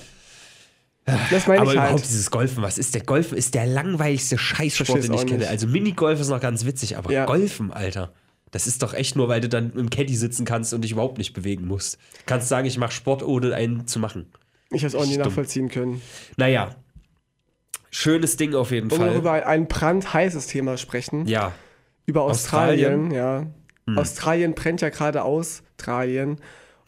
[1.30, 2.04] Das meine Aber ich überhaupt halt.
[2.04, 3.38] dieses Golfen, was ist der Golfen?
[3.38, 5.38] Ist der langweiligste Scheißsport, den ich kenne.
[5.38, 5.48] nicht.
[5.48, 7.24] Also Minigolf ist noch ganz witzig, aber Ja.
[7.24, 8.12] Golfen, Alter.
[8.50, 11.18] Das ist doch echt nur, weil du dann im Caddy sitzen kannst und dich überhaupt
[11.18, 11.96] nicht bewegen musst.
[11.96, 14.26] Du kannst sagen, ich mache Sport, ohne einen zu machen.
[14.70, 15.26] Ich habe es auch nie Stimmt.
[15.26, 16.00] nachvollziehen können.
[16.36, 16.74] Naja.
[17.90, 19.16] Schönes Ding auf jeden Wollen wir Fall.
[19.18, 21.26] über ein brandheißes Thema sprechen?
[21.26, 21.52] Ja.
[22.06, 23.06] Über Australien?
[23.06, 23.46] Australien, ja.
[23.86, 23.98] Hm.
[23.98, 26.36] Australien brennt ja gerade aus, Australien.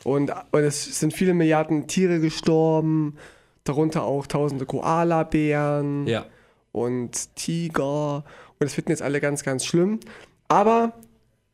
[0.04, 3.16] Und, und es sind viele Milliarden Tiere gestorben,
[3.64, 6.26] darunter auch tausende Koalabären Ja.
[6.72, 8.24] und Tiger.
[8.58, 10.00] Und es finden jetzt alle ganz, ganz schlimm.
[10.48, 10.92] Aber,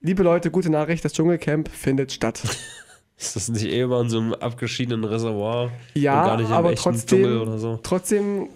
[0.06, 2.40] liebe Leute, gute Nachricht, das Dschungelcamp findet statt.
[3.18, 5.70] Ist das nicht eh immer in so einem abgeschiedenen Reservoir?
[5.94, 7.80] Ja, aber trotzdem- so?
[7.82, 8.50] Trotzdem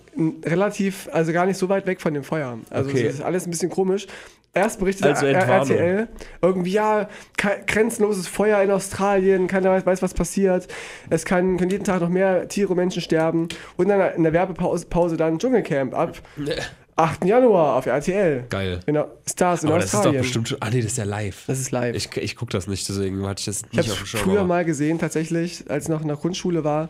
[0.45, 2.59] relativ, also gar nicht so weit weg von dem Feuer.
[2.69, 3.07] Also Okay.
[3.07, 4.07] es ist alles ein bisschen komisch.
[4.53, 5.27] Erst berichtet Also.
[5.27, 6.09] RTL
[6.43, 7.09] irgendwie, ja,
[7.67, 10.69] grenzenloses Feuer in Australien, keiner weiß, weiß, was passiert.
[11.09, 13.49] Es kann, können jeden Tag noch mehr Tiere und Menschen sterben.
[13.77, 16.21] Und dann in der Werbepause Pause dann Dschungelcamp ab
[17.03, 17.25] 8.
[17.25, 18.45] Januar auf RTL.
[18.49, 18.81] Geil.
[18.87, 20.23] Genau, Stars in Aber das ist doch Australien.
[20.23, 20.59] bestimmt schon.
[20.61, 21.45] Ah, nee, das ist ja live.
[21.47, 21.97] das ist live.
[21.97, 24.21] Ich, ich gucke das nicht, deswegen hatte ich das Ich nicht habe auf dem Schirm.
[24.23, 26.89] früher aber- mal gesehen, tatsächlich, als ich noch in der Grundschule war.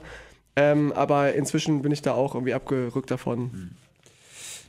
[0.56, 3.70] Ähm, aber inzwischen bin ich da auch irgendwie abgerückt davon.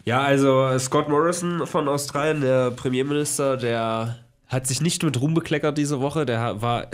[0.06, 4.18] Ja, also Scott Morrison von Australien, der Premierminister, der
[4.48, 6.26] hat sich nicht mit Ruhm bekleckert diese Woche.
[6.26, 6.88] Der war.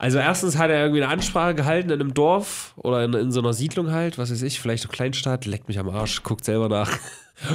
[0.00, 3.40] Also erstens hat er irgendwie eine Ansprache gehalten in einem Dorf oder in, in so
[3.40, 6.68] einer Siedlung halt, was weiß ich, vielleicht eine Kleinstadt, leckt mich am Arsch, guckt selber
[6.68, 6.92] nach.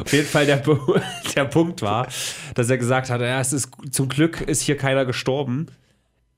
[0.02, 0.64] Auf jeden Fall der,
[1.36, 2.08] der Punkt war,
[2.56, 5.68] dass er gesagt hat, ja, es ist zum Glück ist hier keiner gestorben.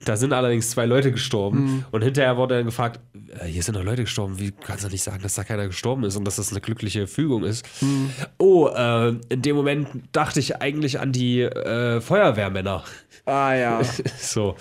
[0.04, 1.86] Da sind allerdings zwei Leute gestorben.
[1.90, 3.00] Und hinterher wurde er dann gefragt,
[3.40, 6.04] äh, hier sind doch Leute gestorben, wie kannst du nicht sagen, dass da keiner gestorben
[6.04, 7.66] ist und dass das eine glückliche Fügung ist?
[8.38, 12.84] Oh, äh, in dem Moment dachte ich eigentlich an die äh, Feuerwehrmänner.
[13.26, 13.82] Ah ja.
[14.20, 14.56] so,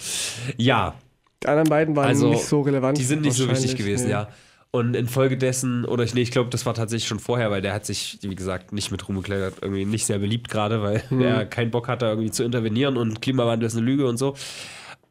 [0.56, 0.94] ja,
[1.42, 2.96] Die anderen beiden waren also nicht so relevant.
[2.96, 4.12] die sind nicht so wichtig gewesen, nee.
[4.12, 4.28] ja.
[4.74, 7.86] Und infolgedessen, oder ich, nee, ich glaube, das war tatsächlich schon vorher, weil der hat
[7.86, 11.20] sich, wie gesagt, nicht mit Ruhm gekleckert, irgendwie nicht sehr beliebt gerade, weil Hm.
[11.20, 14.34] er keinen Bock hatte, irgendwie zu intervenieren und Klimawandel ist eine Lüge und so.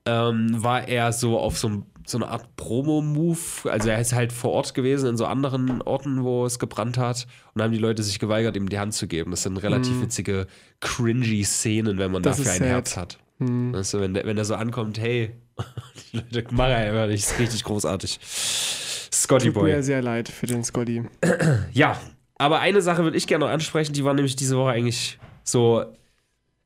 [0.06, 3.72] Ähm, war er so auf so, so eine Art Promo-Move.
[3.72, 7.26] Also er ist halt vor Ort gewesen, in so anderen Orten, wo es gebrannt hat.
[7.54, 9.32] Und haben die Leute sich geweigert, ihm die Hand zu geben.
[9.32, 10.48] Das sind relativ witzige,
[10.82, 12.22] cringy Szenen, wenn man.
[12.22, 12.68] Das dafür ein sad.
[12.68, 13.18] Herz hat.
[13.40, 15.32] Weißt du, wenn, der, wenn der so ankommt, hey,
[16.12, 18.20] die Leute machen einfach nicht, ist richtig großartig.
[19.24, 19.84] Scotty Tut mir Boy.
[19.84, 21.04] sehr leid für den Scotty.
[21.74, 22.00] Ja,
[22.38, 25.86] aber eine Sache würde ich gerne noch ansprechen, die war nämlich diese Woche eigentlich so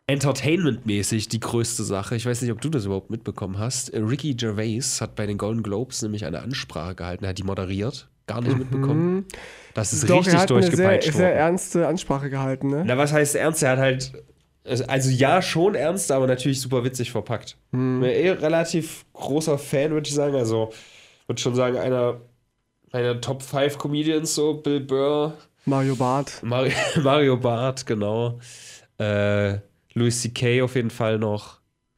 [0.08, 2.16] entertainmentmäßig die größte Sache.
[2.16, 3.94] Ich weiß nicht, ob du das überhaupt mitbekommen hast.
[3.94, 8.08] Ricky Gervais hat bei den Golden Globes nämlich eine Ansprache gehalten, er hat die moderiert.
[8.26, 9.26] Gar nicht mitbekommen.
[9.74, 10.08] Das ist Mhm.
[10.08, 12.84] Doch, richtig er hat eine sehr, sehr ernste Ansprache gehalten, ne?
[12.86, 13.64] Na, was heißt ernst?
[13.64, 14.12] Er hat halt,
[14.66, 17.56] also ja, schon ernst, aber natürlich super witzig verpackt.
[17.72, 18.02] Hm.
[18.02, 20.36] Bin eh relativ großer Fan, würde ich sagen.
[20.36, 20.74] Also,
[21.28, 22.20] würde schon sagen, einer
[22.92, 25.34] meiner Top 5 Comedians, so Bill Burr,
[25.66, 26.42] Mario Barth.
[26.44, 26.74] Mario,
[27.04, 28.40] Mario Barth, genau.
[29.00, 29.58] Äh,
[29.94, 30.62] Louis C.K.
[30.62, 31.58] auf jeden Fall noch.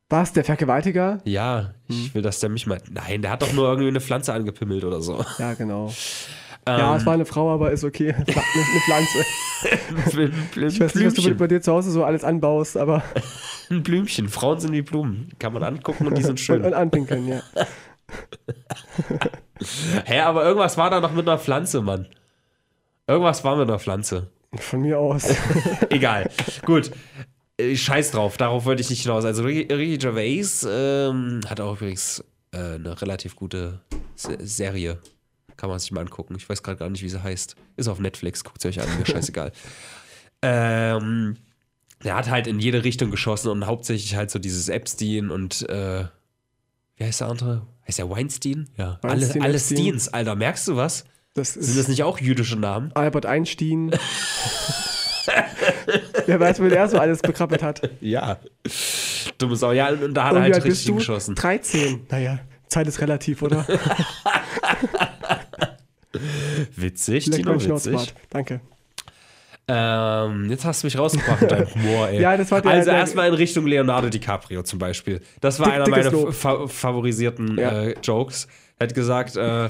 [0.10, 1.20] Was, der Vergewaltiger?
[1.24, 1.96] Ja, Hm.
[2.06, 2.80] ich will, dass der mich mal.
[2.90, 5.24] Nein, der hat doch nur irgendwie eine Pflanze angepimmelt oder so.
[5.38, 5.94] Ja, genau.
[6.66, 8.14] Ähm, Ja, es war eine Frau, aber ist okay.
[8.14, 9.26] Eine, eine Pflanze.
[10.06, 13.04] Ich weiß nicht, was du bei, dir zu Hause so alles anbaust, aber.
[13.70, 14.30] ein Blümchen.
[14.30, 15.30] Frauen sind wie Blumen.
[15.38, 16.62] Kann man angucken und die sind schön.
[16.62, 17.42] Und, und anpinkeln, ja.
[20.06, 22.08] Hä, aber irgendwas war da noch mit einer Pflanze, Mann.
[23.08, 24.30] Irgendwas war mit einer Pflanze.
[24.56, 25.28] Von mir aus.
[25.90, 26.30] Egal.
[26.66, 26.92] Gut.
[27.58, 29.26] Äh, Scheiß drauf, darauf wollte ich nicht hinaus.
[29.26, 33.82] Also Ricky, Gervais ähm, hat auch übrigens äh, eine relativ gute
[34.16, 35.00] Se Serie.
[35.58, 36.36] Kann man sich mal angucken.
[36.38, 37.56] Ich weiß gerade gar nicht, wie sie heißt.
[37.76, 39.52] Ist auf Netflix, guckt sie euch an, mir scheißegal.
[40.42, 41.36] ähm,
[42.04, 46.06] der hat halt in jede Richtung geschossen und hauptsächlich halt so dieses Epstein und äh,
[46.96, 47.68] wie heißt der andere?
[47.90, 48.70] Heißt der Weinstein?
[48.78, 49.00] Ja.
[49.02, 49.78] Weinstein, alle alle Epstein.
[49.78, 50.36] Steens, Alter.
[50.36, 51.06] Merkst du was?
[51.34, 52.92] Das Sind das nicht auch jüdische Namen?
[52.94, 53.90] Albert Einstein.
[56.28, 57.90] Wer weiß, wer der so alles bekrabbelt hat.
[58.00, 58.38] Ja.
[59.40, 59.72] Dumme Sau.
[59.72, 60.96] Ja, und da hat er Und wie halt bist richtig du?
[60.98, 61.34] geschossen.
[61.34, 62.06] 13.
[62.12, 62.38] Naja,
[62.68, 63.66] Zeit ist relativ, oder?
[66.76, 68.14] Witzig, Leck Tino, witzig.
[68.30, 68.62] Danke.
[69.72, 72.20] Ähm, jetzt hast du mich rausgebracht mit deinem Humor, ey.
[72.22, 75.22] Ja, das war der- also erstmal in Richtung Leonardo DiCaprio zum Beispiel.
[75.42, 77.84] Das war Dick- einer meiner fa favorisierten Ja.
[77.84, 78.48] äh, Jokes.
[78.80, 79.70] Er hat gesagt, äh,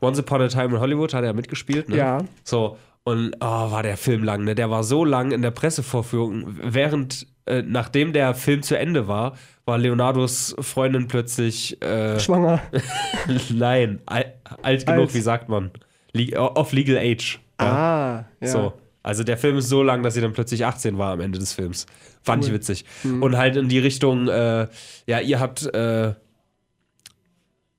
[0.00, 1.96] Once Upon a Time in Hollywood hat er mitgespielt, ne?
[1.96, 2.18] Ja.
[2.44, 4.54] So, und oh, war der Film lang, ne?
[4.54, 6.44] Der war so lang in der Pressevorführung.
[6.62, 12.60] Während, äh, nachdem der Film zu Ende war, war Leonardos Freundin plötzlich äh, Schwanger.
[13.50, 14.26] Nein, alt,
[14.62, 15.14] alt genug, Alt.
[15.14, 15.70] wie sagt man?
[16.12, 17.40] Le of legal age.
[17.60, 17.66] Ja.
[17.72, 18.46] Ah, ja.
[18.48, 18.72] So.
[19.02, 21.52] Also der Film ist so lang, dass sie dann plötzlich 18 war am Ende des
[21.52, 21.86] Films.
[22.22, 22.56] Fand ich Cool.
[22.56, 22.84] witzig.
[23.02, 23.22] Mhm.
[23.22, 24.68] Und halt in die Richtung, äh,
[25.06, 26.14] ja, ihr habt, äh,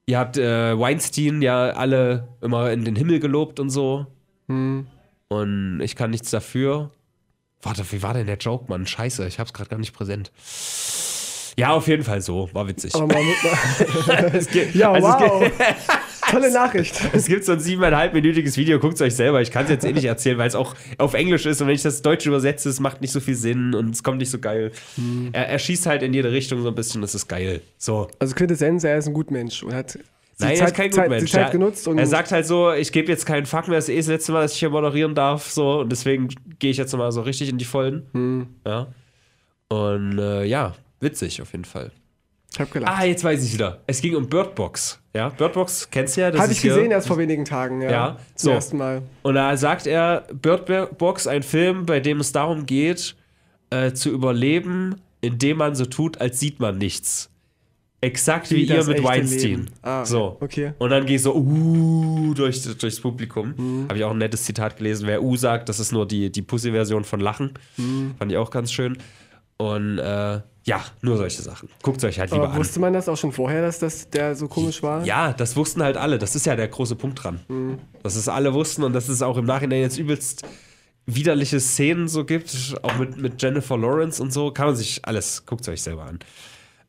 [0.05, 4.05] ihr habt äh, Weinstein ja alle immer in den Himmel gelobt und so.
[4.47, 6.91] Und ich kann nichts dafür.
[7.61, 8.85] Warte, wie war denn der Joke, Mann?
[8.85, 10.31] Scheiße, ich hab's gerade gar nicht präsent.
[11.57, 12.49] Ja, auf jeden Fall so.
[12.53, 12.93] War witzig.
[12.95, 13.23] Aber man,
[14.07, 15.51] man, Es gibt- ja, also wow.
[16.31, 16.99] Tolle Nachricht.
[17.13, 19.41] Es gibt so ein siebeneinhalbminütiges Video, guckt es euch selber.
[19.41, 21.75] Ich kann es jetzt eh nicht erzählen, weil es auch auf Englisch ist und wenn
[21.75, 24.39] ich das Deutsch übersetze, es macht nicht so viel Sinn und es kommt nicht so
[24.39, 24.71] geil.
[25.31, 27.61] Er, er schießt halt in jede Richtung so ein bisschen, das ist geil.
[27.77, 28.07] So.
[28.19, 29.99] Also Quintessenz, er ist ein Gutmensch und hat die
[30.39, 31.25] Nein, er Zeit, ist kein Zeit, Gutmensch.
[31.25, 33.77] die Zeit Er- genutzt und er sagt halt so, ich gebe jetzt keinen Fuck mehr,
[33.77, 35.49] das ist eh das letzte Mal, dass ich hier moderieren darf.
[35.51, 38.07] So, und deswegen gehe ich jetzt mal so richtig in die Vollen.
[38.13, 38.47] Hm.
[38.65, 38.87] Ja.
[39.69, 41.91] Und äh, ja, witzig auf jeden Fall.
[42.51, 42.91] ich hab gelacht.
[42.99, 43.81] Ah, jetzt weiß ich wieder.
[43.87, 44.99] Es ging um Birdbox.
[45.15, 46.29] Ja, Birdbox kennst du ja.
[46.29, 47.91] Ist ich gesehen erst vor wenigen Tagen, ja.
[47.91, 48.51] Ja, Zum so.
[48.51, 49.03] ersten Mal.
[49.21, 53.15] Und da sagt er, Bird Box, ein Film, bei dem es darum geht,
[53.69, 57.29] äh, zu überleben, indem man so tut, als sieht man nichts.
[58.01, 59.69] Exakt wie, Wie ihr mit Weinstein.
[59.81, 60.35] Ah, so.
[60.41, 60.73] okay.
[60.77, 63.53] Und dann geht so, uh, durch, durchs Publikum.
[63.55, 63.85] Mhm.
[63.87, 65.07] Habe ich auch ein nettes Zitat gelesen.
[65.07, 67.53] Wer uh sagt, das ist nur die, die Pussy-Version von Lachen.
[67.77, 68.15] Mhm.
[68.19, 68.97] Fand ich auch ganz schön.
[69.71, 71.69] Und äh, ja, nur solche Sachen.
[71.81, 72.59] Guckt euch halt lieber Aber an.
[72.59, 75.03] wusste man das auch schon vorher, dass das der so komisch war?
[75.05, 76.17] Ja, das wussten halt alle.
[76.17, 77.39] Das ist ja der große Punkt dran.
[78.01, 80.43] Dass es alle wussten und dass es auch im Nachhinein jetzt übelst
[81.05, 85.45] widerliche Szenen so gibt, auch mit, mit Jennifer Lawrence und so, kann man sich alles,
[85.45, 86.19] guckt es euch selber an.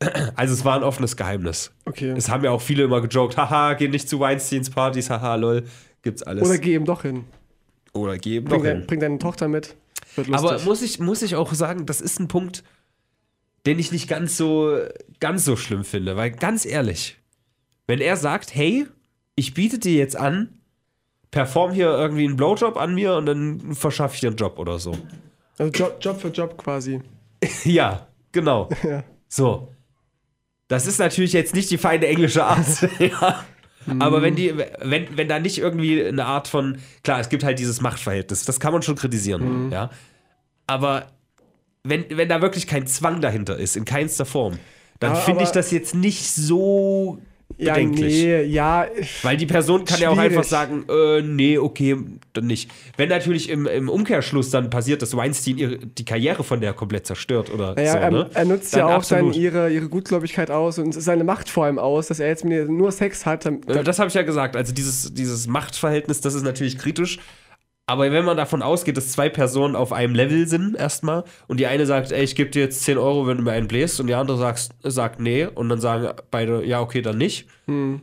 [0.37, 1.73] Also es war ein offenes Geheimnis.
[1.87, 2.13] Okay.
[2.17, 5.65] Es haben ja auch viele immer gejoked, haha, geh nicht zu Weinsteins Partys, haha, lol,
[6.03, 6.47] gibt's alles.
[6.47, 7.25] Oder geh ihm doch hin.
[7.93, 8.87] Oder geh eben Bring, doch dein, hin.
[8.87, 9.77] bring deine Tochter mit.
[10.33, 12.63] Aber muss ich, muss ich auch sagen, das ist ein Punkt,
[13.67, 14.79] den ich nicht ganz so,
[15.21, 16.17] ganz so schlimm finde.
[16.17, 17.19] Weil ganz ehrlich,
[17.87, 18.87] wenn er sagt, hey,
[19.37, 20.61] ich biete dir jetzt an,
[21.31, 24.79] perform hier irgendwie einen Blowjob an mir und dann verschaffe ich dir einen Job oder
[24.79, 24.97] so.
[25.59, 27.01] also Job, Job für Job quasi.
[27.65, 28.69] ja, genau.
[28.83, 29.03] Ja.
[29.29, 29.69] So.
[30.69, 32.89] Das ist natürlich jetzt nicht die feine englische Art.
[32.99, 33.45] ja.
[33.99, 37.59] Aber wenn die, wenn, wenn da nicht irgendwie eine Art von, klar, es gibt halt
[37.59, 39.91] dieses Machtverhältnis, das kann man schon kritisieren, ja.
[40.67, 41.07] Aber
[41.83, 44.59] wenn, wenn da wirklich kein Zwang dahinter ist, in keinster Form,
[45.01, 47.21] dann finde ich das jetzt nicht so
[47.57, 48.13] Ja, bedenklich.
[48.25, 48.87] nee, ja.
[49.23, 50.31] Weil die Person kann ja auch Schwierig.
[50.33, 51.97] einfach sagen, äh, nee, okay,
[52.33, 52.71] dann nicht.
[52.97, 57.07] Wenn natürlich im, im Umkehrschluss dann passiert, dass Weinstein ihre, die Karriere von der komplett
[57.07, 58.31] zerstört oder Naja, so, er, ne?
[58.35, 59.37] er nutzt Dann ja auch dann absolut.
[59.37, 62.65] ihre, ihre Gutgläubigkeit aus und seine Macht vor allem aus, dass er jetzt mit ihr
[62.67, 63.45] nur Sex hat.
[63.47, 64.57] Dann, Äh, Das habe ich ja gesagt.
[64.57, 67.19] Also dieses, dieses Machtverhältnis, das ist natürlich kritisch.
[67.87, 71.67] Aber wenn man davon ausgeht, dass zwei Personen auf einem Level sind, erstmal, und die
[71.67, 74.07] eine sagt, ey, ich gebe dir jetzt 10 Euro, wenn du mir einen bläst, und
[74.07, 77.47] die andere sagt, sagt nee, und dann sagen beide, ja, okay, dann nicht.
[77.67, 78.01] Hm.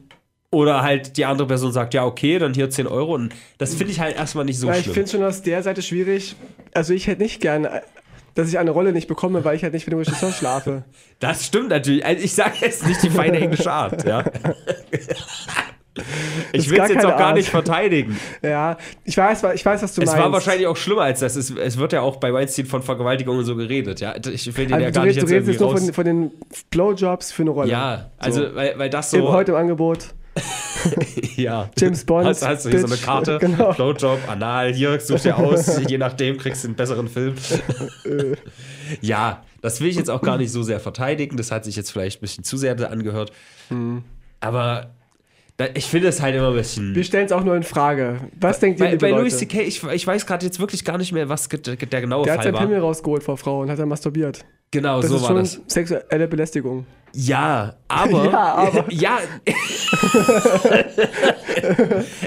[0.52, 3.16] Oder halt die andere Person sagt, ja, okay, dann hier 10 Euro.
[3.16, 4.94] Und das finde ich halt erstmal nicht so Weil ich schlimm.
[4.96, 6.36] finde schon aus der Seite schwierig.
[6.74, 7.82] Also ich hätte nicht gern, äh,
[8.36, 10.84] dass ich eine Rolle nicht bekomme, weil ich halt nicht mit dem Regisseur schlafe.
[11.20, 12.06] Das stimmt natürlich.
[12.06, 14.24] Also ich sage jetzt nicht die feine englische Art, ja.
[16.54, 17.36] Ich will es jetzt auch gar Art.
[17.36, 18.18] nicht verteidigen.
[18.42, 20.22] Ja, ich weiß, ich weiß, was du Es meinst.
[20.24, 21.36] war wahrscheinlich auch schlimmer als das.
[21.36, 24.00] Es, es wird ja auch bei Weinstein von Vergewaltigung und so geredet.
[24.00, 25.60] Ja, ich will den Also ja du gar nicht redest, du jetzt redest irgendwie jetzt
[25.60, 26.32] nur von, von den
[26.70, 27.72] Blowjobs für eine Rolle.
[27.72, 28.56] ja, also So.
[28.56, 29.32] weil, weil das so.
[29.32, 30.14] Heute im Angebot.
[31.36, 31.70] ja.
[31.78, 33.06] James Bond, Hast, hast du hier so eine Bitch.
[33.06, 33.74] Karte, Genau.
[33.74, 35.80] Blowjob, Anal, hier such dir aus.
[35.88, 37.36] je nachdem kriegst du einen besseren Film.
[39.02, 41.38] ja, das will ich jetzt auch gar nicht so sehr verteidigen.
[41.38, 43.32] Das hat sich jetzt vielleicht ein bisschen zu sehr angehört.
[43.70, 44.04] Hm.
[44.40, 44.92] Aber
[45.74, 46.96] ich finde es halt immer ein bisschen.
[46.96, 48.20] Wir stellen es auch nur in Frage.
[48.40, 49.22] Was denkt ihr, Bei, liebe bei Leute?
[49.22, 52.34] Louis C.K., ich, ich weiß gerade jetzt wirklich gar nicht mehr, was der genaue Der
[52.34, 52.62] hat Fall seinen war.
[52.62, 54.46] Pimmel rausgeholt vor Frau und hat dann masturbiert.
[54.72, 55.60] Genau, Das so ist war schon das.
[55.68, 56.86] sexuelle Belästigung.
[57.14, 58.26] Ja, aber.
[58.32, 58.86] Ja, aber.
[58.90, 59.20] ja.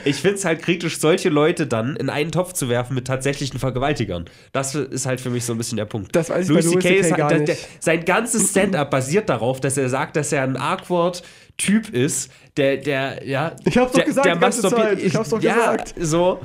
[0.05, 3.59] ich finde es halt kritisch, solche Leute dann in einen Topf zu werfen mit tatsächlichen
[3.59, 4.27] Vergewaltigern.
[4.53, 6.15] Das ist halt für mich so ein bisschen der Punkt.
[6.15, 9.79] Das weiß ich Louis CK CK gar der, der, sein ganzes Stand-up basiert darauf, dass
[9.79, 13.57] er sagt, dass er ein Awkward-Typ ist, der, der, ja.
[13.65, 14.99] Ich hab's doch gesagt der die ganze Zeit.
[15.01, 15.95] Ich hab's doch ja, gesagt.
[15.99, 16.41] So.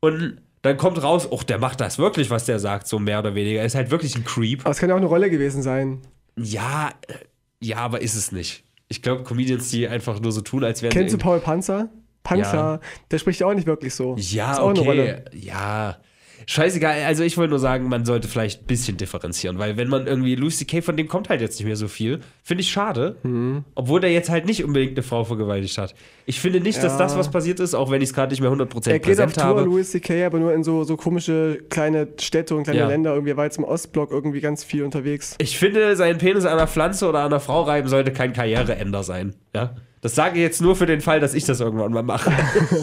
[0.00, 3.34] Und dann kommt raus, oh, der macht das wirklich, was der sagt, so mehr oder
[3.34, 3.60] weniger.
[3.60, 4.60] Er ist halt wirklich ein Creep.
[4.60, 6.00] Aber es kann ja auch eine Rolle gewesen sein.
[6.36, 7.14] Ja, äh,
[7.60, 8.64] ja, aber ist es nicht.
[8.88, 11.18] Ich glaube, Comedians, die einfach nur so tun, als wären Kennst du.
[11.18, 11.88] Paul Panzer?
[12.22, 14.14] Panzer, der spricht ja auch nicht wirklich so.
[14.18, 14.88] Ja, ist auch eine okay.
[14.88, 15.24] Rolle.
[15.32, 15.98] Ja.
[16.46, 20.06] Scheißegal, also ich wollte nur sagen, man sollte vielleicht ein bisschen differenzieren, weil wenn man
[20.06, 20.80] irgendwie Louis C.K.
[20.82, 23.16] von dem kommt halt jetzt nicht mehr so viel, finde ich schade.
[23.22, 23.64] Mhm.
[23.74, 25.94] Obwohl der jetzt halt nicht unbedingt eine Frau vergewaltigt hat.
[26.26, 26.98] Ich finde nicht, dass Ja.
[26.98, 29.06] das, was passiert ist, auch wenn ich es gerade nicht mehr 100% Er geht auf
[29.08, 29.62] präsent Tour, habe.
[29.62, 32.88] Louis C.K., aber nur in so, so komische kleine Städte und kleine Ja.
[32.88, 33.12] Länder.
[33.14, 35.34] Irgendwie er war jetzt im Ostblock irgendwie ganz viel unterwegs.
[35.38, 39.02] Ich finde, sein Penis an einer Pflanze oder an einer Frau reiben sollte kein Karriereender
[39.02, 39.34] sein.
[39.54, 39.74] Ja?
[40.02, 42.30] Das sage ich jetzt nur für den Fall, dass ich das irgendwann mal mache.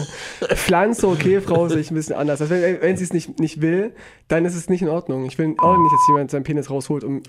[0.54, 2.40] Pflanze, okay, Frau sehe ich ein bisschen anders.
[2.40, 3.92] Also wenn, wenn sie es nicht, nicht will,
[4.28, 5.24] dann ist es nicht in Ordnung.
[5.26, 7.22] Ich will auch nicht, dass jemand seinen Penis rausholt, um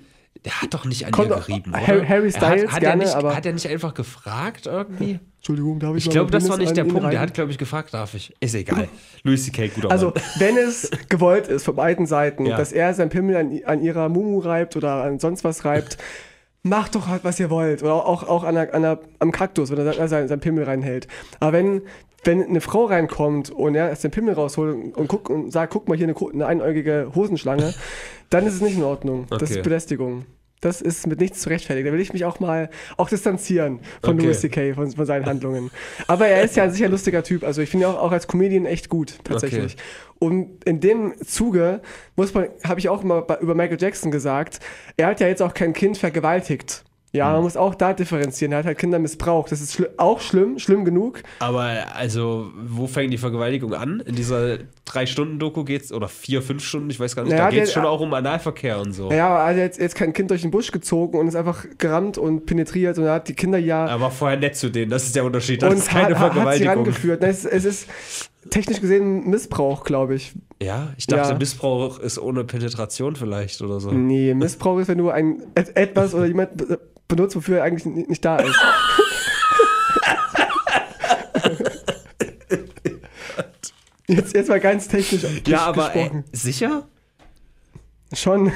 [0.45, 2.07] Der hat doch nicht an Kommt ihr gerieben, Harry- oder?
[2.09, 5.19] Harry Styles hat, hat gerne, er nicht, aber- Hat er nicht einfach gefragt irgendwie?
[5.37, 7.11] Entschuldigung, darf ich Ich glaube, das war nicht der Punkt.
[7.11, 8.33] Der hat, glaube ich, gefragt, darf ich?
[8.39, 8.87] Ist egal.
[9.23, 10.21] Louis C.K., guter Also, Mann.
[10.37, 12.55] wenn es gewollt ist von beiden Seiten, Ja.
[12.57, 15.97] dass er sein Pimmel an, an ihrer Mumu reibt oder an sonst was reibt,
[16.63, 17.81] macht doch halt, was ihr wollt.
[17.83, 21.07] Oder auch, auch an der, an der, am Kaktus, wenn er sein, sein Pimmel reinhält.
[21.39, 21.81] Aber wenn,
[22.23, 25.73] wenn eine Frau reinkommt und er erst den Pimmel rausholt und, und, guckt und sagt,
[25.73, 27.73] guck mal hier eine, eine einäugige Hosenschlange,
[28.29, 29.25] dann ist es nicht in Ordnung.
[29.29, 29.55] Das Okay.
[29.59, 30.25] ist Belästigung.
[30.61, 31.87] Das ist mit nichts zu rechtfertigen.
[31.87, 34.25] Da will ich mich auch mal auch distanzieren von Okay.
[34.25, 35.71] Louis C.K., von, von seinen Handlungen.
[36.07, 37.43] Aber er ist ja an sich ein lustiger Typ.
[37.43, 39.75] Also ich finde ihn auch, auch als Comedian echt gut, tatsächlich.
[40.19, 41.81] Und in dem Zuge
[42.15, 44.59] muss man, habe ich auch mal über Michael Jackson gesagt,
[44.97, 46.83] er hat ja jetzt auch kein Kind vergewaltigt.
[47.13, 47.33] Ja, Hm.
[47.33, 48.53] man muss auch da differenzieren.
[48.53, 49.51] Er hat halt Kinder missbraucht.
[49.51, 51.23] Das ist schli auch schlimm, schlimm genug.
[51.39, 53.99] Aber also, wo fängt die Vergewaltigung an?
[54.05, 57.73] In dieser Drei-Stunden-Doku geht's, oder vier, fünf Stunden, ich weiß gar nicht, Naja, da geht's
[57.73, 59.09] der- schon auch um Analverkehr und so.
[59.09, 61.65] Naja, aber er hat jetzt, jetzt kein Kind durch den Busch gezogen und ist einfach
[61.77, 64.89] gerammt und penetriert und er hat die Kinder ja Er war vorher nett zu denen,
[64.91, 65.61] das ist der Unterschied.
[65.61, 66.73] Das und ist keine hat, hat sie Vergewaltigung.
[66.75, 67.23] rangeführt.
[67.23, 67.87] Es, es ist
[68.49, 70.33] technisch gesehen Missbrauch, glaube ich.
[70.61, 71.37] Ja, ich dachte, Ja.
[71.37, 73.91] Missbrauch ist ohne Penetration vielleicht oder so.
[73.91, 77.85] Nee, Missbrauch ist, wenn du ein et etwas oder jemand be- benutzt, wofür er eigentlich
[77.85, 78.55] ni- nicht da ist.
[84.07, 86.23] Jetzt, jetzt mal ganz technisch Ja, aber ey, gesprochen.
[86.33, 86.87] sicher?
[88.13, 88.51] Schon.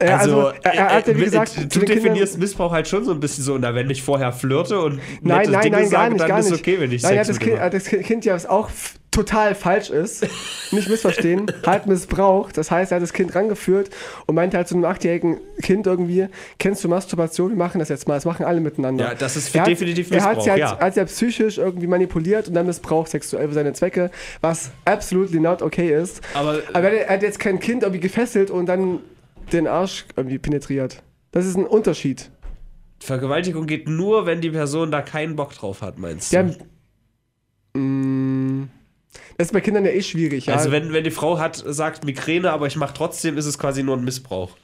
[0.00, 2.70] Ja, also, er, er hat ja, wie äh, gesagt, äh, du den Kindern- definierst Missbrauch
[2.70, 5.62] halt schon so ein bisschen so, na, wenn ich vorher flirte und Nein, nette nein,
[5.62, 6.60] Dinge nein, gar sage, nicht, dann gar ist nicht.
[6.60, 8.68] okay, wenn ich nein, er hat Sex das kind, er das Kind ja, auch
[9.16, 10.26] total falsch ist,
[10.72, 12.56] nicht missverstehen, halt missbraucht.
[12.56, 13.90] Das heißt, er hat das Kind rangeführt
[14.26, 17.50] und meinte halt zu einem achtjährigen Kind irgendwie, kennst du Masturbation?
[17.50, 19.04] Wir machen das jetzt mal, das machen alle miteinander.
[19.06, 20.78] Ja, das ist hat- definitiv Er hat Missbrauch, sie halt, ja.
[20.78, 24.10] hat sie ja psychisch irgendwie manipuliert und dann missbraucht sexuell für seine Zwecke,
[24.40, 26.20] was absolutely not okay ist.
[26.34, 29.00] Aber, Aber er hat jetzt kein Kind irgendwie gefesselt und dann
[29.52, 31.02] den Arsch irgendwie penetriert.
[31.32, 32.30] Das ist ein Unterschied.
[33.00, 36.36] Vergewaltigung geht nur, wenn die Person da keinen Bock drauf hat, meinst du?
[36.36, 36.42] Ja,
[37.74, 38.35] mm,
[39.38, 40.46] das ist bei Kindern ja eh schwierig.
[40.46, 40.54] Ja?
[40.54, 43.82] Also wenn, wenn die Frau hat, sagt Migräne, aber ich mache trotzdem, ist es quasi
[43.82, 44.56] nur ein Missbrauch.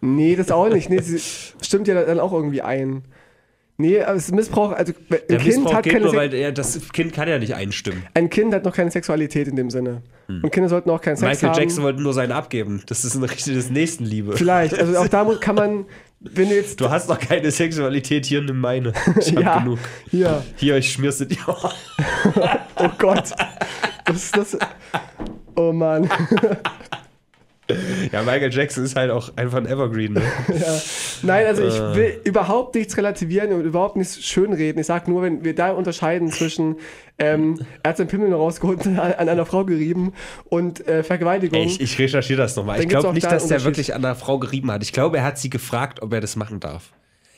[0.00, 0.90] nee, das auch nicht.
[0.90, 1.20] Nee, sie
[1.62, 3.04] stimmt ja dann auch irgendwie ein.
[3.76, 6.32] Nee, aber es ist Missbrauch, also ein Der kind, Missbrauch hat geht keine nur, weil
[6.32, 8.04] er, das Kind kann ja nicht einstimmen.
[8.14, 10.02] ein kind hat noch keine Sexualität in dem Sinne.
[10.28, 11.60] Und Kinder sollten auch keinen Sex Michael haben.
[11.60, 12.82] Jackson wollte nur seinen abgeben.
[12.86, 14.36] Das ist ein richtiges Nächstenliebe.
[14.36, 15.86] Vielleicht, also auch da muss, kann man,
[16.24, 16.80] wenn du jetzt...
[16.80, 18.92] Du hast noch keine Sexualität, hier nimm meine.
[19.20, 19.78] Ich hab ja, genug.
[20.10, 21.36] hier, Hier, ich schmier's dir.
[21.46, 23.30] oh Gott.
[24.04, 24.58] Das ist das...
[25.54, 26.10] Oh Mann.
[28.12, 30.12] Ja, Michael Jackson ist halt auch einfach ein Evergreen.
[30.14, 30.22] Ne?
[30.48, 30.80] Ja.
[31.22, 31.94] Nein, also ich Äh.
[31.96, 34.78] will überhaupt nichts relativieren und überhaupt nichts schönreden.
[34.80, 36.76] Ich sage nur, wenn wir da unterscheiden zwischen,
[37.18, 40.12] ähm, er hat seinen Pimmel rausgeholt und an einer Frau gerieben
[40.44, 41.58] und äh, Vergewaltigung.
[41.60, 42.80] Ey, ich, ich recherchiere das nochmal.
[42.80, 44.82] Ich glaube nicht, da dass der wirklich an einer Frau gerieben hat.
[44.82, 46.92] Ich glaube, er hat sie gefragt, ob er das machen darf.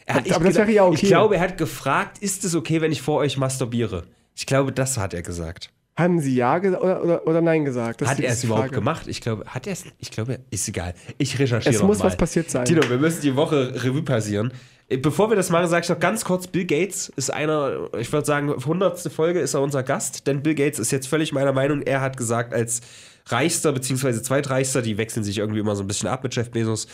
[0.07, 0.95] Er hat, Aber das wäre ja okay.
[1.01, 4.05] Ich glaube, er hat gefragt, ist es okay, wenn ich vor euch masturbiere?
[4.35, 5.71] Ich glaube, das hat er gesagt.
[5.97, 8.03] Haben sie ja gesagt oder, oder, oder nein gesagt?
[8.03, 8.75] Das hat er es überhaupt Frage.
[8.75, 9.07] gemacht?
[9.07, 9.85] Ich glaube, hat er es?
[9.99, 10.95] Ich glaube, ist egal.
[11.17, 12.07] Ich recherchiere Es muss mal.
[12.07, 12.67] was passiert sein.
[12.67, 14.53] Tino, wir müssen die Woche Revue passieren.
[14.89, 18.13] Äh, Bevor wir das machen, sage ich noch ganz kurz, Bill Gates ist einer, ich
[18.13, 19.11] würde sagen, 100.
[19.11, 22.19] Folge ist er unser Gast, denn Bill Gates ist jetzt völlig meiner Meinung, er hat
[22.19, 22.83] gesagt, als
[23.29, 24.21] reichster bzw.
[24.23, 26.87] zweitreichster, die wechseln sich irgendwie immer so ein bisschen ab mit Jeff Bezos,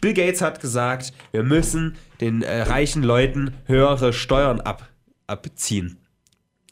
[0.00, 4.88] Bill Gates hat gesagt, wir müssen den äh, reichen Leuten höhere Steuern ab,
[5.26, 5.98] abziehen.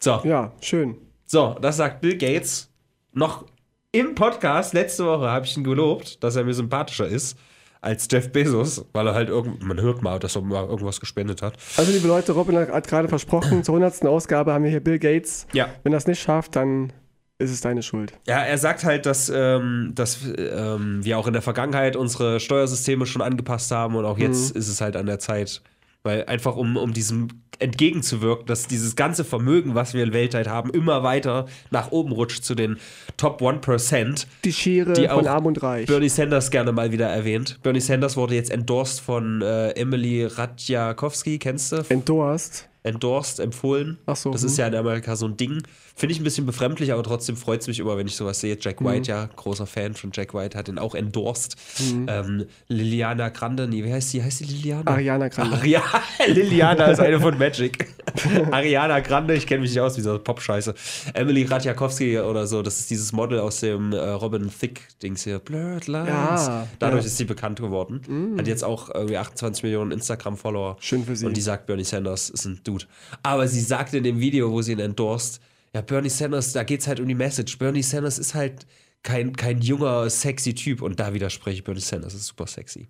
[0.00, 0.96] So, Ja, schön.
[1.26, 2.70] So, das sagt Bill Gates.
[3.12, 3.44] Noch
[3.92, 7.38] im Podcast letzte Woche habe ich ihn gelobt, dass er mir sympathischer ist
[7.80, 11.42] als Jeff Bezos, weil er halt irgend, man hört mal, dass er mal irgendwas gespendet
[11.42, 11.56] hat.
[11.76, 14.04] Also liebe Leute, Robin hat gerade versprochen, zur 100.
[14.06, 15.46] Ausgabe haben wir hier Bill Gates.
[15.52, 15.68] Ja.
[15.82, 16.92] Wenn das nicht schafft, dann
[17.38, 18.12] ist es deine Schuld.
[18.26, 23.06] Ja, er sagt halt, dass, ähm, dass ähm, wir auch in der Vergangenheit unsere Steuersysteme
[23.06, 25.62] schon angepasst haben und auch jetzt ist es halt an der Zeit,
[26.04, 27.28] weil einfach um, um diesem
[27.58, 32.54] entgegenzuwirken, dass dieses ganze Vermögen, was wir weltweit haben, immer weiter nach oben rutscht zu
[32.54, 32.76] den
[33.16, 34.26] Top 1%.
[34.44, 35.86] Die Schere Die von Arm und Reich.
[35.86, 37.58] Bernie Sanders gerne mal wieder erwähnt.
[37.62, 41.84] Bernie Sanders wurde jetzt endorsed von äh, Emily Radjakowski, kennst du?
[41.88, 42.68] Endorsed.
[42.84, 43.98] Endorsed, empfohlen.
[44.06, 44.48] Ach so, Das hm.
[44.48, 45.62] ist ja in Amerika so ein Ding.
[45.96, 48.58] Finde ich ein bisschen befremdlich, aber trotzdem freut es mich immer, wenn ich sowas sehe.
[48.60, 48.86] Jack Mhm.
[48.86, 51.56] White, ja, großer Fan von Jack White, hat ihn auch endorsed.
[51.80, 52.06] Mhm.
[52.08, 54.22] Ähm, Liliana Grande, nee, wie heißt sie?
[54.22, 54.90] Heißt sie Liliana?
[54.90, 55.56] Ariana Grande.
[55.56, 55.82] Aria
[56.26, 57.88] Liliana ist eine von Magic.
[58.50, 60.74] Ariana Grande, ich kenne mich nicht aus, wie so Pop-Scheiße.
[61.14, 65.38] Emily Radjakowski oder so, das ist dieses Model aus dem äh, Robin Thicke-Dings hier.
[65.38, 66.08] Blurred Lines.
[66.08, 67.06] Ja, Dadurch ja.
[67.06, 68.34] ist sie bekannt geworden.
[68.36, 70.76] Hat jetzt auch irgendwie 28 Millionen Instagram-Follower.
[70.80, 71.24] Schön für sie.
[71.26, 72.86] Und die sagt, Bernie Sanders ist ein Dude.
[73.22, 75.40] Aber sie sagt in dem Video, wo sie ihn endorst,
[75.74, 77.58] ja, Bernie Sanders, da geht es halt um die Message.
[77.58, 78.66] Bernie Sanders ist halt
[79.02, 80.82] kein, kein junger, sexy Typ.
[80.82, 82.88] Und da widerspreche ich Bernie Sanders, ist super sexy.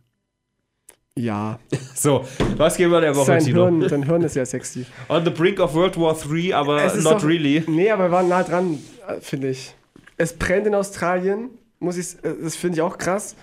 [1.16, 1.58] Ja.
[1.94, 2.26] So,
[2.56, 3.64] was gehen wir der Woche, Sein Tino?
[3.64, 4.84] Hirn, sein Hirn ist sehr sexy.
[5.08, 7.62] On the brink of World War III, aber not doch- really.
[7.66, 8.78] Nee, aber wir waren nah dran,
[9.20, 9.74] finde ich.
[10.16, 13.36] Es brennt in Australien, muss ich, äh, das finde ich auch krass.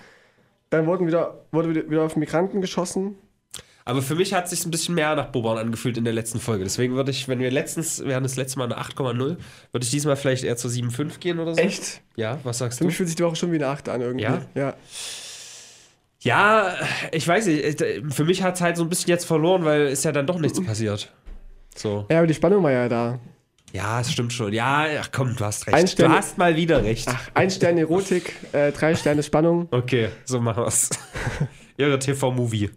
[0.70, 3.16] Dann wurden wieder, wurde wieder auf Migranten geschossen.
[3.84, 6.38] Aber für mich hat es sich ein bisschen mehr nach Bobern angefühlt in der letzten
[6.40, 6.64] Folge.
[6.64, 9.38] Deswegen würde ich, wenn wir letztens, wir hatten das letzte Mal eine 8,0, würde
[9.82, 11.60] ich diesmal vielleicht eher zur 7,5 gehen oder so.
[11.60, 12.00] Echt?
[12.16, 12.88] Ja, was sagst Für du?
[12.88, 14.24] mich fühlt sich die Woche schon wie eine 8 an irgendwie.
[14.24, 14.42] Ja?
[14.54, 14.74] Ja.
[16.20, 16.76] Ja,
[17.10, 17.82] ich weiß nicht.
[18.10, 20.38] Für mich hat es halt so ein bisschen jetzt verloren, weil ist ja dann doch
[20.38, 21.12] nichts passiert.
[21.74, 22.06] So.
[22.10, 23.18] Ja, aber die Spannung war ja da.
[23.72, 24.52] Ja, es stimmt schon.
[24.52, 25.74] Ja, ach komm, du hast recht.
[25.76, 27.08] Ein du Stern- hast mal wieder recht.
[27.08, 29.66] Ach, ein Stern Erotik, äh, drei Sterne Spannung.
[29.70, 30.90] Okay, so machen wir's.
[31.78, 32.70] Ihre TV-Movie.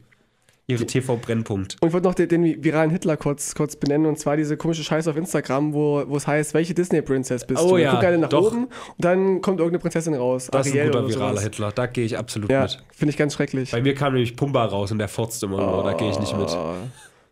[0.68, 1.78] Ihre TV-Brennpunkt.
[1.80, 4.84] Und ich wollte noch den, den viralen Hitler kurz, kurz benennen, und zwar diese komische
[4.84, 7.78] Scheiße auf Instagram, wo es heißt, welche Disney-Princess bist Oh du?
[7.78, 8.48] ja, Guck alle nach doch.
[8.52, 10.50] oben und dann kommt irgendeine Prinzessin raus.
[10.52, 11.44] Das ist ein Ariel guter viraler sowas.
[11.44, 11.72] Hitler.
[11.72, 12.84] Da gehe ich absolut Ja, mit.
[12.92, 13.72] finde ich ganz schrecklich.
[13.72, 15.84] Bei mir kam nämlich Pumba raus und der furzt immer nur.
[15.84, 16.50] Da gehe ich nicht mit.
[16.50, 16.74] Oh.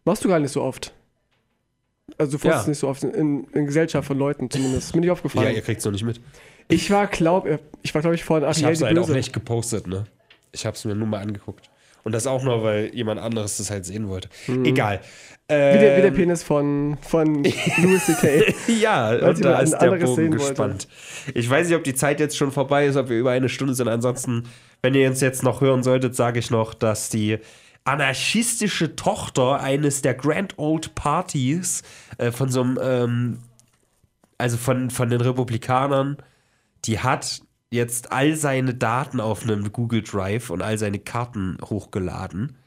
[0.05, 0.93] Machst du gar nicht so oft.
[2.19, 2.69] Also du furzt Ja.
[2.69, 4.87] nicht so oft in, in Gesellschaft von Leuten zumindest.
[4.89, 5.55] Ist mir nicht Ja, aufgefallen.
[5.55, 6.21] ihr kriegt's noch nicht mit.
[6.67, 9.13] ich war, glaub, äh, ich war glaube ich Ich Ariel hab's die halt auch Böse.
[9.17, 10.03] nicht gepostet, ne?
[10.51, 11.67] Ich hab's mir nur mal angeguckt.
[12.03, 14.29] Und das auch nur, weil jemand anderes das halt sehen wollte.
[14.63, 14.99] Egal.
[15.47, 17.43] Wie der, wie der Ähm, Penis von, von
[17.77, 18.53] Louis C.K.
[18.79, 20.37] Ja, und da ist der Bogen sehen wollte.
[20.37, 20.87] gespannt.
[21.33, 23.73] Ich weiß nicht, ob die Zeit jetzt schon vorbei ist, ob wir über eine Stunde
[23.73, 23.87] sind.
[23.87, 24.43] Ansonsten,
[24.81, 27.39] wenn ihr uns jetzt noch hören solltet, sage ich noch, dass die
[27.85, 31.83] anarchistische Tochter eines der Grand Old Parties
[32.17, 33.39] äh, von so einem, ähm,
[34.37, 36.17] also von, von den Republikanern,
[36.85, 37.41] die hat
[37.73, 42.57] jetzt all seine Daten auf einem Google Drive und all seine Karten hochgeladen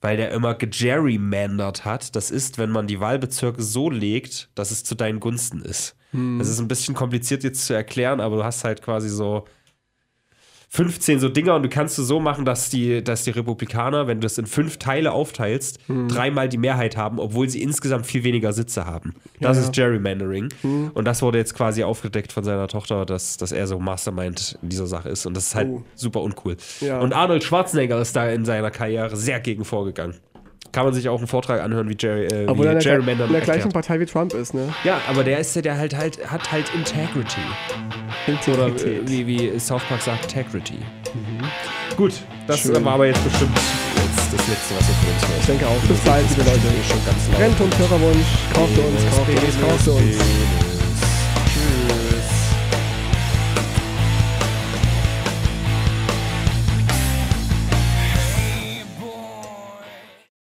[0.00, 2.16] weil der immer gegerrymandert hat.
[2.16, 5.94] Das ist, wenn man die Wahlbezirke so legt, dass es zu deinen Gunsten ist.
[6.38, 9.44] Das ist ein bisschen kompliziert jetzt zu erklären, aber du hast halt quasi so
[10.72, 14.18] 15 so Dinger und du kannst du so machen, dass die, dass die Republikaner, wenn
[14.20, 18.52] du das in fünf Teile aufteilst, dreimal die Mehrheit haben, obwohl sie insgesamt viel weniger
[18.52, 19.14] Sitze haben.
[19.40, 19.64] Das Ja.
[19.64, 20.48] ist Gerrymandering.
[20.94, 24.68] Und das wurde jetzt quasi aufgedeckt von seiner Tochter, dass, dass er so Mastermind in
[24.68, 25.26] dieser Sache ist.
[25.26, 25.82] Und das ist halt Oh.
[25.96, 26.56] super uncool.
[26.80, 27.00] Ja.
[27.00, 30.14] Und Arnold Schwarzenegger ist da in seiner Karriere sehr gegen vorgegangen.
[30.72, 33.32] Kann man sich auch einen Vortrag anhören, wie, Jerry, äh, Obwohl wie der, Gerrymandering in
[33.32, 33.72] der gleichen.
[33.72, 34.72] Partei wie Trump ist, ne?
[34.84, 37.40] Ja, aber der ist ja, der halt, halt hat halt Integrity.
[38.52, 39.08] Oder äh, Integrität.
[39.08, 40.78] wie, wie South Park sagt, Integrity.
[41.96, 42.12] Gut,
[42.46, 42.84] das Schön.
[42.84, 43.58] war aber jetzt bestimmt
[44.10, 45.40] jetzt das letzte, was wir für uns hören.
[45.40, 45.88] Ich denke auch.
[45.88, 46.60] Bis bald, liebe Leute.
[46.88, 47.38] Schon ganz laut.
[47.38, 48.30] Brennpunkt, Hörerwunsch.
[48.54, 50.69] Kauft uns, kauft uns, kauft uns.